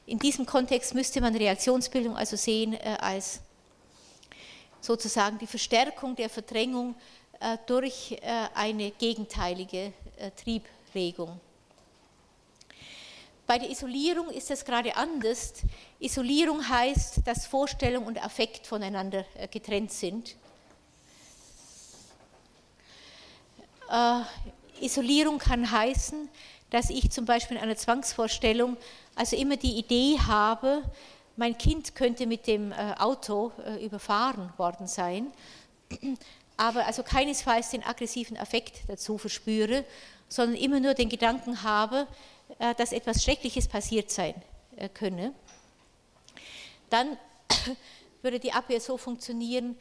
[0.06, 3.40] In diesem Kontext müsste man Reaktionsbildung also sehen als
[4.80, 6.94] sozusagen die Verstärkung der Verdrängung
[7.40, 11.38] äh, durch äh, eine gegenteilige äh, Triebregung.
[13.46, 15.54] Bei der Isolierung ist es gerade anders.
[16.00, 20.34] Isolierung heißt, dass Vorstellung und Affekt voneinander getrennt sind.
[24.80, 26.28] Isolierung kann heißen,
[26.70, 28.76] dass ich zum Beispiel in einer Zwangsvorstellung
[29.16, 30.82] also immer die Idee habe,
[31.36, 35.32] mein Kind könnte mit dem äh, Auto äh, überfahren worden sein,
[36.56, 39.84] aber also keinesfalls den aggressiven Affekt dazu verspüre,
[40.28, 42.06] sondern immer nur den Gedanken habe,
[42.58, 44.34] äh, dass etwas Schreckliches passiert sein
[44.92, 45.32] könne.
[46.90, 47.16] Dann
[48.22, 49.76] würde die Abwehr so funktionieren,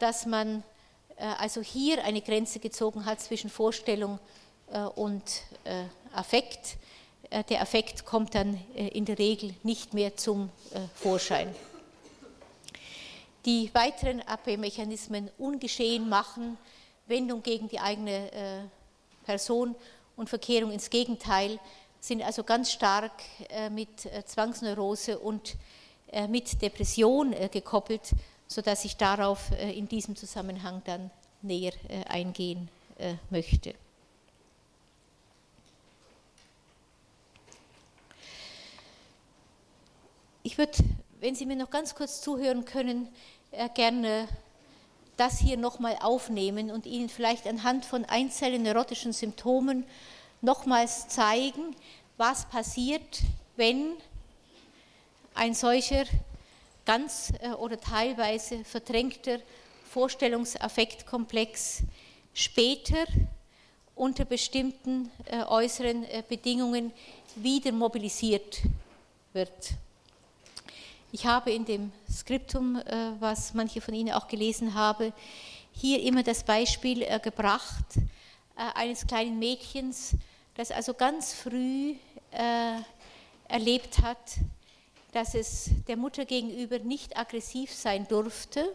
[0.00, 0.64] dass man
[1.16, 4.18] also hier eine Grenze gezogen hat zwischen Vorstellung
[4.96, 5.22] und
[6.12, 6.76] Affekt
[7.42, 11.54] der Affekt kommt dann äh, in der Regel nicht mehr zum äh, Vorschein.
[13.44, 16.56] Die weiteren Abwehrmechanismen ungeschehen machen,
[17.06, 18.70] Wendung gegen die eigene
[19.26, 19.74] Person
[20.16, 21.58] und Verkehrung ins Gegenteil
[22.00, 23.12] sind also ganz stark
[23.70, 25.56] mit Zwangsneurose und
[26.30, 28.12] mit Depression gekoppelt,
[28.48, 31.10] sodass ich darauf in diesem Zusammenhang dann
[31.42, 31.74] näher
[32.08, 32.70] eingehen
[33.28, 33.74] möchte.
[40.46, 40.72] Ich würde,
[41.20, 43.08] wenn Sie mir noch ganz kurz zuhören können,
[43.50, 44.28] äh, gerne
[45.16, 49.86] das hier nochmal aufnehmen und Ihnen vielleicht anhand von einzelnen neurotischen Symptomen
[50.42, 51.74] nochmals zeigen,
[52.18, 53.22] was passiert,
[53.56, 53.92] wenn
[55.32, 56.04] ein solcher
[56.84, 59.38] ganz äh, oder teilweise verdrängter
[59.88, 61.84] Vorstellungsaffektkomplex
[62.34, 63.06] später
[63.94, 66.92] unter bestimmten äh, äußeren Bedingungen
[67.34, 68.60] wieder mobilisiert
[69.32, 69.78] wird.
[71.14, 75.12] Ich habe in dem Skriptum, äh, was manche von Ihnen auch gelesen haben,
[75.70, 77.84] hier immer das Beispiel äh, gebracht
[78.56, 80.16] eines kleinen Mädchens,
[80.56, 81.94] das also ganz früh
[83.48, 84.18] erlebt hat,
[85.12, 88.72] dass es der Mutter gegenüber nicht aggressiv sein durfte.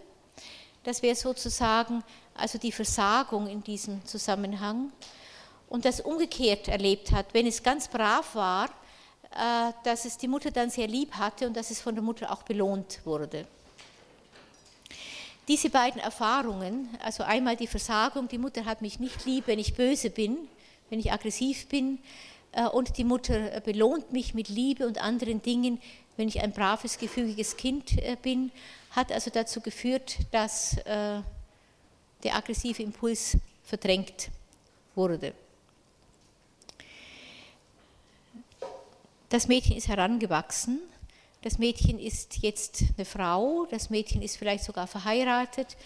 [0.83, 2.03] Das wäre sozusagen
[2.35, 4.91] also die Versagung in diesem Zusammenhang.
[5.69, 8.88] Und das umgekehrt erlebt hat, wenn es ganz brav war, äh,
[9.83, 12.43] dass es die Mutter dann sehr lieb hatte und dass es von der Mutter auch
[12.43, 13.45] belohnt wurde.
[15.47, 19.73] Diese beiden Erfahrungen, also einmal die Versagung, die Mutter hat mich nicht lieb, wenn ich
[19.73, 20.37] böse bin,
[20.91, 21.97] wenn ich aggressiv bin,
[22.51, 25.81] äh, und die Mutter belohnt mich mit Liebe und anderen Dingen,
[26.17, 28.51] wenn ich ein braves, gefügiges Kind äh, bin,
[28.91, 31.23] hat also dazu geführt, dass der
[32.35, 34.29] aggressive Impuls verdrängt
[34.95, 35.33] wurde.
[39.29, 40.79] Das Mädchen ist herangewachsen.
[41.43, 43.67] Das Mädchen ist jetzt eine Frau.
[43.69, 45.77] Das Mädchen ist vielleicht sogar verheiratet.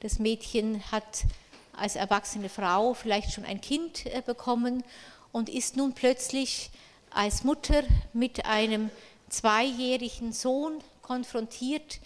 [0.00, 1.24] Das Mädchen hat
[1.72, 4.84] als erwachsene Frau vielleicht schon ein Kind äh, bekommen
[5.32, 6.70] und ist nun plötzlich
[7.10, 7.82] als Mutter
[8.12, 8.88] mit einem
[9.28, 11.98] zweijährigen Sohn konfrontiert,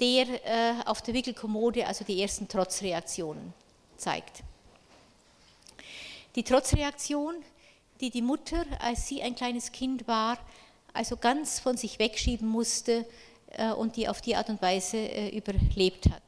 [0.00, 3.52] der äh, auf der Wickelkommode also die ersten Trotzreaktionen
[3.96, 4.42] zeigt.
[6.34, 7.36] Die Trotzreaktion
[8.00, 10.38] die die Mutter, als sie ein kleines Kind war,
[10.92, 13.06] also ganz von sich wegschieben musste
[13.52, 16.22] äh, und die auf die Art und Weise äh, überlebt hat.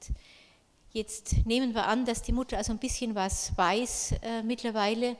[0.92, 5.16] Jetzt nehmen wir an, dass die Mutter also ein bisschen was weiß äh, mittlerweile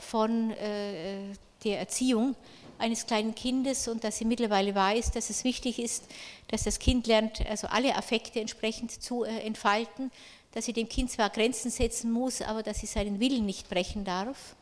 [0.00, 2.34] von der Erziehung
[2.76, 6.04] eines kleinen Kindes und dass sie mittlerweile weiß, dass es wichtig ist,
[6.48, 10.10] dass das Kind lernt, also alle Affekte entsprechend zu entfalten,
[10.52, 14.04] dass sie dem Kind zwar Grenzen setzen muss, aber dass sie seinen Willen nicht brechen
[14.04, 14.56] darf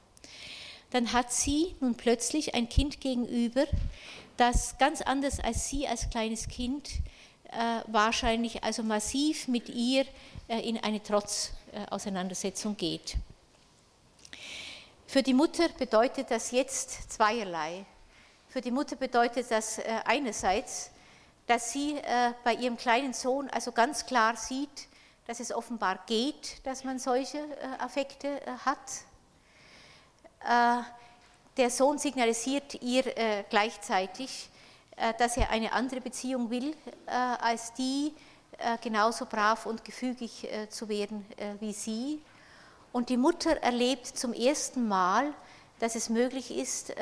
[0.95, 3.65] dann hat sie nun plötzlich ein Kind gegenüber,
[4.37, 6.89] das ganz anders als sie als kleines Kind
[7.51, 10.07] äh, wahrscheinlich also massiv mit ihr
[10.47, 13.17] äh, in eine Trotzauseinandersetzung geht.
[15.09, 17.85] Für die Mutter bedeutet das jetzt zweierlei.
[18.49, 20.93] Für die Mutter bedeutet das äh, einerseits,
[21.49, 24.87] dass sie äh, bei ihrem kleinen Sohn also ganz klar sieht,
[25.27, 28.79] dass es offenbar geht, dass man solche äh, Affekte äh, hat,
[31.57, 34.51] der Sohn signalisiert ihr äh, gleichzeitig,
[34.97, 36.75] äh, dass er eine andere Beziehung will,
[37.07, 38.13] als die,
[38.81, 41.27] genauso brav und gefügig zu werden
[41.59, 42.23] wie sie.
[42.93, 45.35] Und die Mutter erlebt zum ersten Mal,
[45.81, 46.95] dass es möglich ist,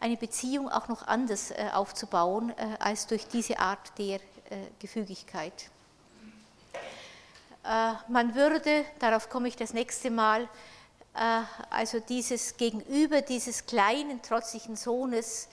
[0.00, 4.20] eine Beziehung auch noch anders aufzubauen als durch diese Art der
[4.78, 5.70] Gefügigkeit.
[8.08, 10.46] Man würde, darauf komme ich das nächste Mal, äh,
[11.14, 15.48] also dieses Gegenüber dieses kleinen, trotzigen Sohnes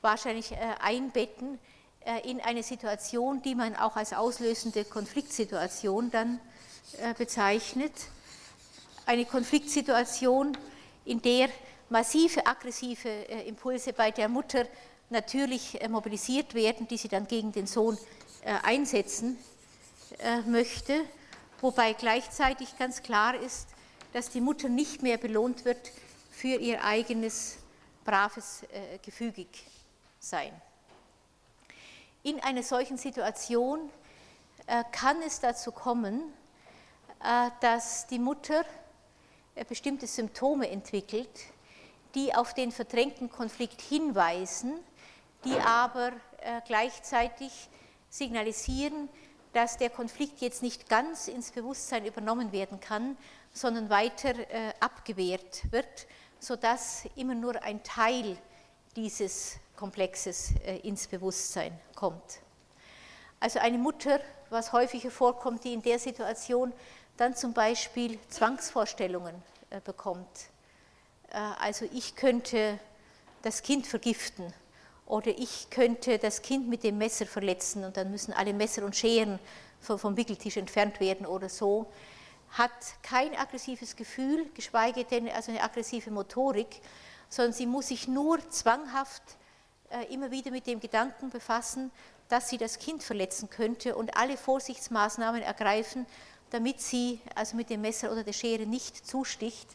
[0.00, 1.58] wahrscheinlich äh, einbetten
[2.04, 6.40] äh, in eine Situation, die man auch als auslösende Konfliktsituation dann
[7.18, 7.92] bezeichnet.
[9.06, 10.56] Eine Konfliktsituation,
[11.04, 11.48] in der
[11.88, 13.08] massive aggressive
[13.46, 14.66] Impulse bei der Mutter
[15.08, 17.96] natürlich mobilisiert werden, die sie dann gegen den Sohn
[18.64, 19.38] einsetzen
[20.46, 21.04] möchte,
[21.60, 23.68] wobei gleichzeitig ganz klar ist,
[24.12, 25.90] dass die Mutter nicht mehr belohnt wird
[26.30, 27.58] für ihr eigenes
[28.04, 29.48] braves äh, gefügig
[30.18, 30.52] sein.
[32.22, 33.90] In einer solchen Situation
[34.66, 36.22] äh, kann es dazu kommen,
[37.22, 38.64] äh, dass die Mutter
[39.54, 41.30] äh, bestimmte Symptome entwickelt,
[42.14, 44.74] die auf den verdrängten Konflikt hinweisen,
[45.44, 47.68] die aber äh, gleichzeitig
[48.08, 49.08] signalisieren,
[49.52, 53.16] dass der Konflikt jetzt nicht ganz ins Bewusstsein übernommen werden kann,
[53.52, 56.06] sondern weiter äh, abgewehrt wird,
[56.38, 58.36] sodass immer nur ein Teil
[58.96, 62.40] dieses Komplexes äh, ins Bewusstsein kommt.
[63.40, 64.20] Also eine Mutter,
[64.50, 66.72] was häufiger vorkommt, die in der Situation
[67.16, 69.34] dann zum Beispiel Zwangsvorstellungen
[69.70, 70.28] äh, bekommt.
[71.60, 72.80] Also ich könnte
[73.42, 74.52] das Kind vergiften
[75.06, 78.96] oder ich könnte das Kind mit dem Messer verletzen und dann müssen alle Messer und
[78.96, 79.38] Scheren
[79.80, 81.86] vom Wickeltisch entfernt werden oder so
[82.50, 82.70] hat
[83.02, 86.80] kein aggressives Gefühl, geschweige denn also eine aggressive Motorik,
[87.28, 89.22] sondern sie muss sich nur zwanghaft
[89.90, 91.92] äh, immer wieder mit dem Gedanken befassen,
[92.28, 96.06] dass sie das Kind verletzen könnte und alle Vorsichtsmaßnahmen ergreifen,
[96.50, 99.68] damit sie also mit dem Messer oder der Schere nicht zusticht.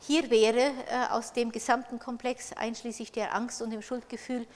[0.00, 4.46] Hier wäre äh, aus dem gesamten Komplex einschließlich der Angst und dem Schuldgefühl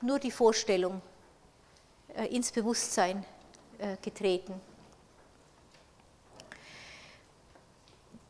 [0.00, 1.00] nur die Vorstellung
[2.16, 3.24] äh, ins Bewusstsein
[4.00, 4.60] getreten.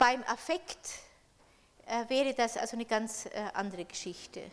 [0.03, 0.99] Beim Affekt
[1.87, 4.41] äh, wäre das also eine ganz äh, andere Geschichte.
[4.41, 4.51] Äh,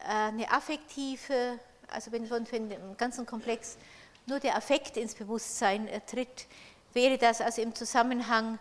[0.00, 3.76] eine affektive, also wenn von dem ganzen Komplex
[4.26, 6.48] nur der Affekt ins Bewusstsein tritt,
[6.94, 8.58] wäre das also im Zusammenhang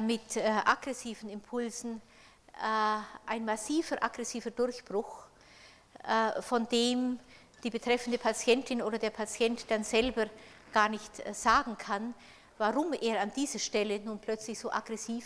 [0.00, 2.00] mit aggressiven Impulsen
[3.26, 5.26] ein massiver aggressiver Durchbruch,
[6.40, 7.20] von dem
[7.62, 10.28] die betreffende Patientin oder der Patient dann selber
[10.72, 12.14] gar nicht sagen kann,
[12.58, 15.24] warum er an dieser Stelle nun plötzlich so aggressiv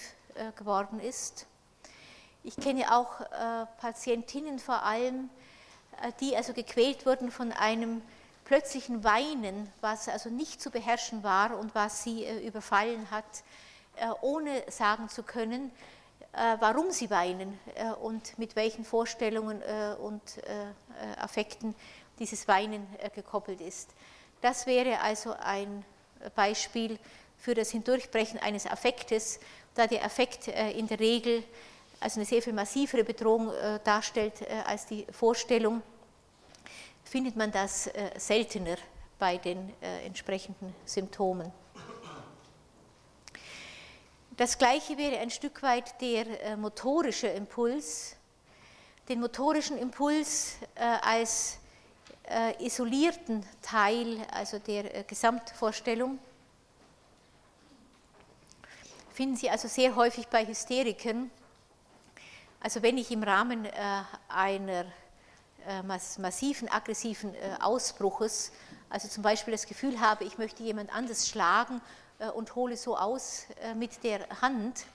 [0.57, 1.47] geworden ist.
[2.45, 3.21] Ich kenne auch
[3.79, 5.29] Patientinnen vor allem,
[6.21, 8.03] die also gequält wurden von einem
[8.51, 13.45] plötzlichen Weinen, was also nicht zu beherrschen war und was sie äh, überfallen hat,
[13.95, 15.71] äh, ohne sagen zu können,
[16.33, 17.57] äh, warum sie weinen
[18.03, 19.63] und mit welchen Vorstellungen
[20.03, 20.23] und
[21.17, 21.77] Affekten
[22.19, 23.91] dieses Weinen gekoppelt ist.
[24.41, 25.85] Das wäre also ein
[26.35, 26.99] Beispiel
[27.39, 29.41] für das Hindurchbrechen eines Affektes,
[29.75, 31.43] da der Affekt in der Regel
[32.01, 33.51] also eine sehr viel massivere Bedrohung
[33.85, 34.35] darstellt
[34.67, 35.83] als die Vorstellung
[37.11, 38.77] findet man das äh, seltener
[39.19, 41.51] bei den äh, entsprechenden Symptomen.
[44.37, 48.17] Das gleiche wäre ein Stück weit der äh, motorische Impuls.
[49.09, 51.59] Den motorischen Impuls als
[52.61, 56.19] isolierten Teil, also der Gesamtvorstellung,
[59.13, 61.31] finden Sie also sehr häufig bei Hysterikern.
[62.61, 63.67] Also wenn ich im Rahmen
[64.29, 64.85] einer
[65.67, 68.51] äh, massiven aggressiven äh, Ausbruches,
[68.89, 71.83] also zum Beispiel das Gefühl habe, ich möchte jemand anders schlagen
[72.19, 73.45] äh, und hole so aus
[73.77, 74.87] mit der Hand,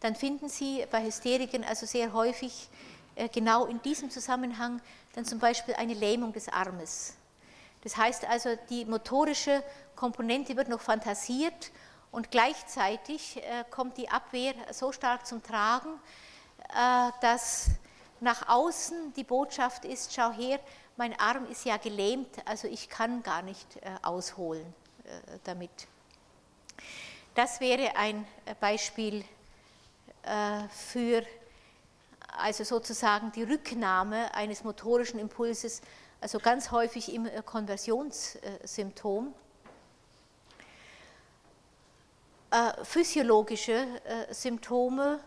[0.00, 2.68] dann finden Sie bei Hysteriken also sehr häufig
[3.32, 4.82] genau in diesem Zusammenhang
[5.16, 7.16] dann zum Beispiel eine Lähmung des Armes.
[7.82, 9.64] Das heißt also, die motorische
[9.96, 11.72] Komponente wird noch fantasiert
[12.12, 15.98] und gleichzeitig kommt die Abwehr so stark zum Tragen,
[17.20, 17.70] dass
[18.20, 20.58] nach außen die Botschaft ist, schau her,
[20.96, 24.66] mein Arm ist ja gelähmt, also ich kann gar nicht äh, ausholen
[25.04, 25.70] äh, damit.
[27.34, 29.24] Das wäre ein äh, Beispiel
[30.70, 31.24] für
[32.28, 35.80] also sozusagen die Rücknahme eines motorischen Impulses,
[36.20, 39.34] also ganz häufig im Konversionssymptom.
[42.84, 43.86] Physiologische
[44.30, 45.20] Symptome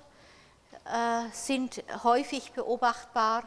[0.90, 3.44] äh, sind häufig beobachtbar.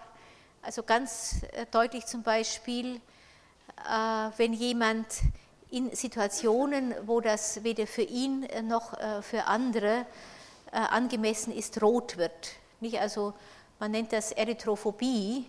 [0.62, 5.06] Also ganz äh, deutlich zum Beispiel, äh, wenn jemand
[5.70, 8.92] in Situationen, wo das weder für ihn noch
[9.22, 10.04] für andere
[10.70, 12.50] angemessen ist, rot wird.
[12.82, 13.00] Nicht?
[13.00, 13.32] Also
[13.78, 15.46] man nennt das Erythrophobie,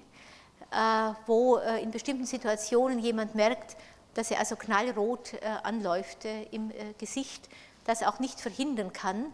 [1.27, 3.75] wo in bestimmten Situationen jemand merkt,
[4.15, 7.47] dass er also knallrot anläuft im Gesicht,
[7.85, 9.33] das auch nicht verhindern kann.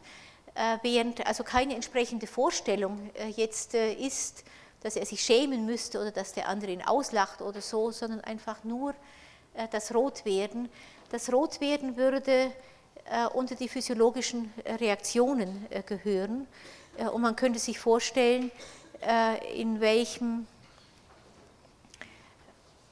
[0.60, 4.44] Äh, während also keine entsprechende Vorstellung äh, jetzt äh, ist,
[4.82, 8.64] dass er sich schämen müsste oder dass der andere ihn auslacht oder so, sondern einfach
[8.64, 8.94] nur
[9.72, 10.70] das Rotwerden.
[11.10, 12.50] Das Rotwerden würde
[13.34, 16.48] unter die physiologischen Reaktionen gehören
[17.14, 18.52] und man könnte sich vorstellen,
[19.54, 20.48] in welchem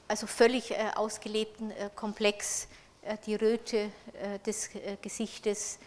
[0.06, 2.68] also völlig ausgelebten Komplex
[3.26, 3.90] die Röte
[4.46, 4.70] des
[5.02, 5.78] Gesichtes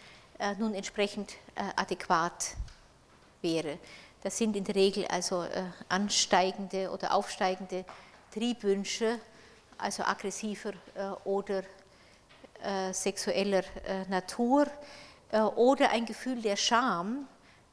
[0.42, 2.56] äh, nun entsprechend äh, adäquat
[3.42, 3.78] wäre.
[4.24, 7.84] Das sind in der Regel also äh, ansteigende oder aufsteigende
[8.32, 9.20] Triebwünsche,
[9.78, 10.72] also aggressiver
[11.24, 11.62] oder
[12.92, 13.64] sexueller
[14.08, 14.68] Natur
[15.56, 17.26] oder ein Gefühl der Scham,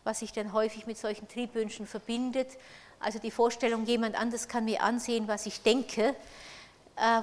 [0.10, 2.57] was sich dann häufig mit solchen Triebwünschen verbindet.
[2.99, 6.15] Also die Vorstellung, jemand anders kann mir ansehen, was ich denke,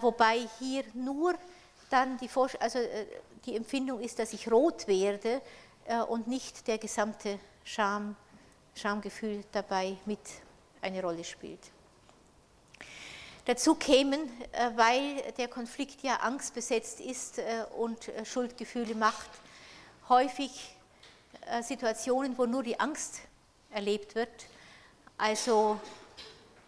[0.00, 1.34] wobei hier nur
[1.90, 2.30] dann die,
[2.60, 2.78] also,
[3.44, 5.40] die Empfindung ist, dass ich rot werde
[5.86, 8.16] äh, und nicht der gesamte Scham,
[8.74, 10.20] Schamgefühl dabei mit
[10.80, 11.60] eine Rolle spielt.
[13.46, 14.20] Dazu kämen,
[14.52, 19.30] äh, weil der Konflikt ja angstbesetzt ist äh, und Schuldgefühle macht,
[20.08, 20.75] häufig
[21.62, 23.20] Situationen, wo nur die Angst
[23.70, 24.46] erlebt wird,
[25.18, 25.80] also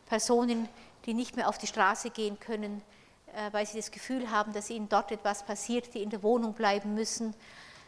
[0.06, 0.68] Personen,
[1.04, 2.82] die nicht mehr auf die Straße gehen können,
[3.34, 6.54] äh, weil sie das Gefühl haben, dass ihnen dort etwas passiert, die in der Wohnung
[6.54, 7.34] bleiben müssen.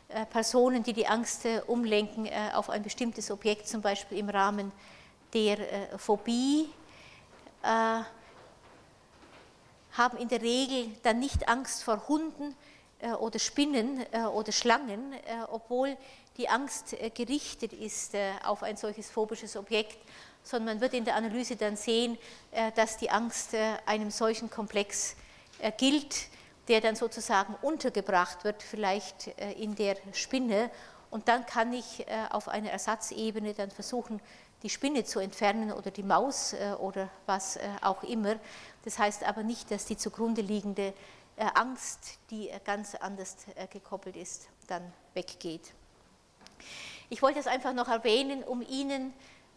[0.09, 4.73] Äh, Personen, die die Angst äh, umlenken auf ein bestimmtes Objekt, zum Beispiel im Rahmen
[5.33, 6.69] der Phobie,
[7.63, 8.07] haben
[10.19, 12.57] in der Regel dann nicht Angst vor Hunden
[13.21, 14.05] oder Spinnen
[14.35, 15.15] oder Schlangen,
[15.53, 15.97] obwohl
[16.41, 19.99] die Angst gerichtet ist auf ein solches phobisches Objekt,
[20.43, 22.17] sondern man wird in der Analyse dann sehen,
[22.75, 23.55] dass die Angst
[23.85, 25.17] einem solchen Komplex
[25.61, 26.29] äh, gilt,
[26.69, 30.71] der dann sozusagen untergebracht wird, vielleicht äh, in der Spinne.
[31.11, 34.21] Und dann kann ich äh, auf einer Ersatzebene dann versuchen,
[34.63, 38.37] die Spinne zu entfernen oder die Maus oder was auch immer.
[38.85, 40.93] Das heißt aber nicht, dass die zugrunde liegende
[41.55, 43.37] Angst, die ganz anders
[43.71, 45.73] gekoppelt ist, dann weggeht.
[47.09, 49.13] Ich wollte es einfach noch erwähnen, um Ihnen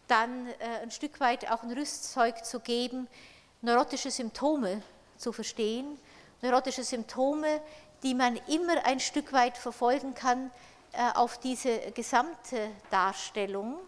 [0.08, 3.08] dann äh, ein Stück weit auch ein Rüstzeug zu geben,
[3.62, 4.82] neurotische Symptome
[5.16, 5.98] zu verstehen.
[6.42, 7.60] Neurotische Symptome,
[8.02, 10.50] die man immer ein Stück weit verfolgen kann
[10.92, 13.78] äh, auf diese gesamte Darstellung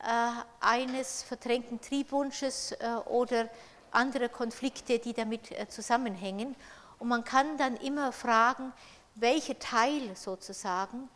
[0.00, 2.74] äh, eines verdrängten Triebwunsches
[3.06, 3.48] oder
[3.90, 6.56] andere Konflikte, die damit zusammenhängen.
[6.98, 8.72] Und man kann dann immer fragen,
[9.14, 11.08] welcher Teil sozusagen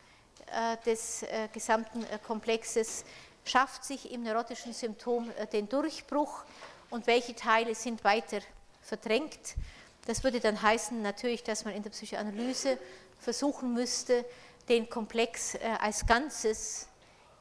[0.85, 3.05] des gesamten Komplexes
[3.44, 6.44] schafft sich im neurotischen Symptom den Durchbruch
[6.90, 8.40] und welche Teile sind weiter
[8.82, 9.55] verdrängt.
[10.06, 12.78] Das würde dann heißen natürlich, dass man in der Psychoanalyse
[13.18, 14.24] versuchen müsste,
[14.68, 16.89] den Komplex als Ganzes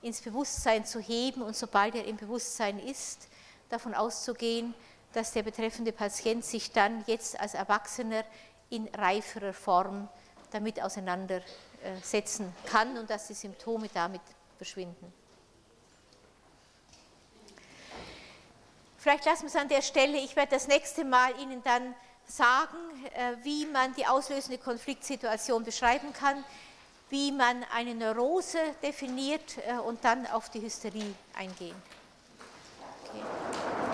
[0.02, 3.28] ins Bewusstsein zu heben und sobald er im Bewusstsein ist,
[3.70, 4.74] davon auszugehen,
[5.14, 8.24] dass der betreffende Patient sich dann jetzt als Erwachsener
[8.70, 10.10] in reiferer Form
[10.52, 10.82] damit
[11.86, 14.22] auseinandersetzen kann und dass die Symptome damit
[14.58, 15.14] verschwinden.
[18.98, 20.18] Vielleicht lassen wir es an der Stelle.
[20.18, 21.94] Ich werde das nächste Mal Ihnen dann
[22.28, 22.78] sagen,
[23.14, 26.44] äh, wie man die auslösende Konfliktsituation beschreiben kann
[27.10, 31.76] wie man eine Neurose definiert äh, und dann auf die Hysterie eingehen.
[33.04, 33.85] Okay.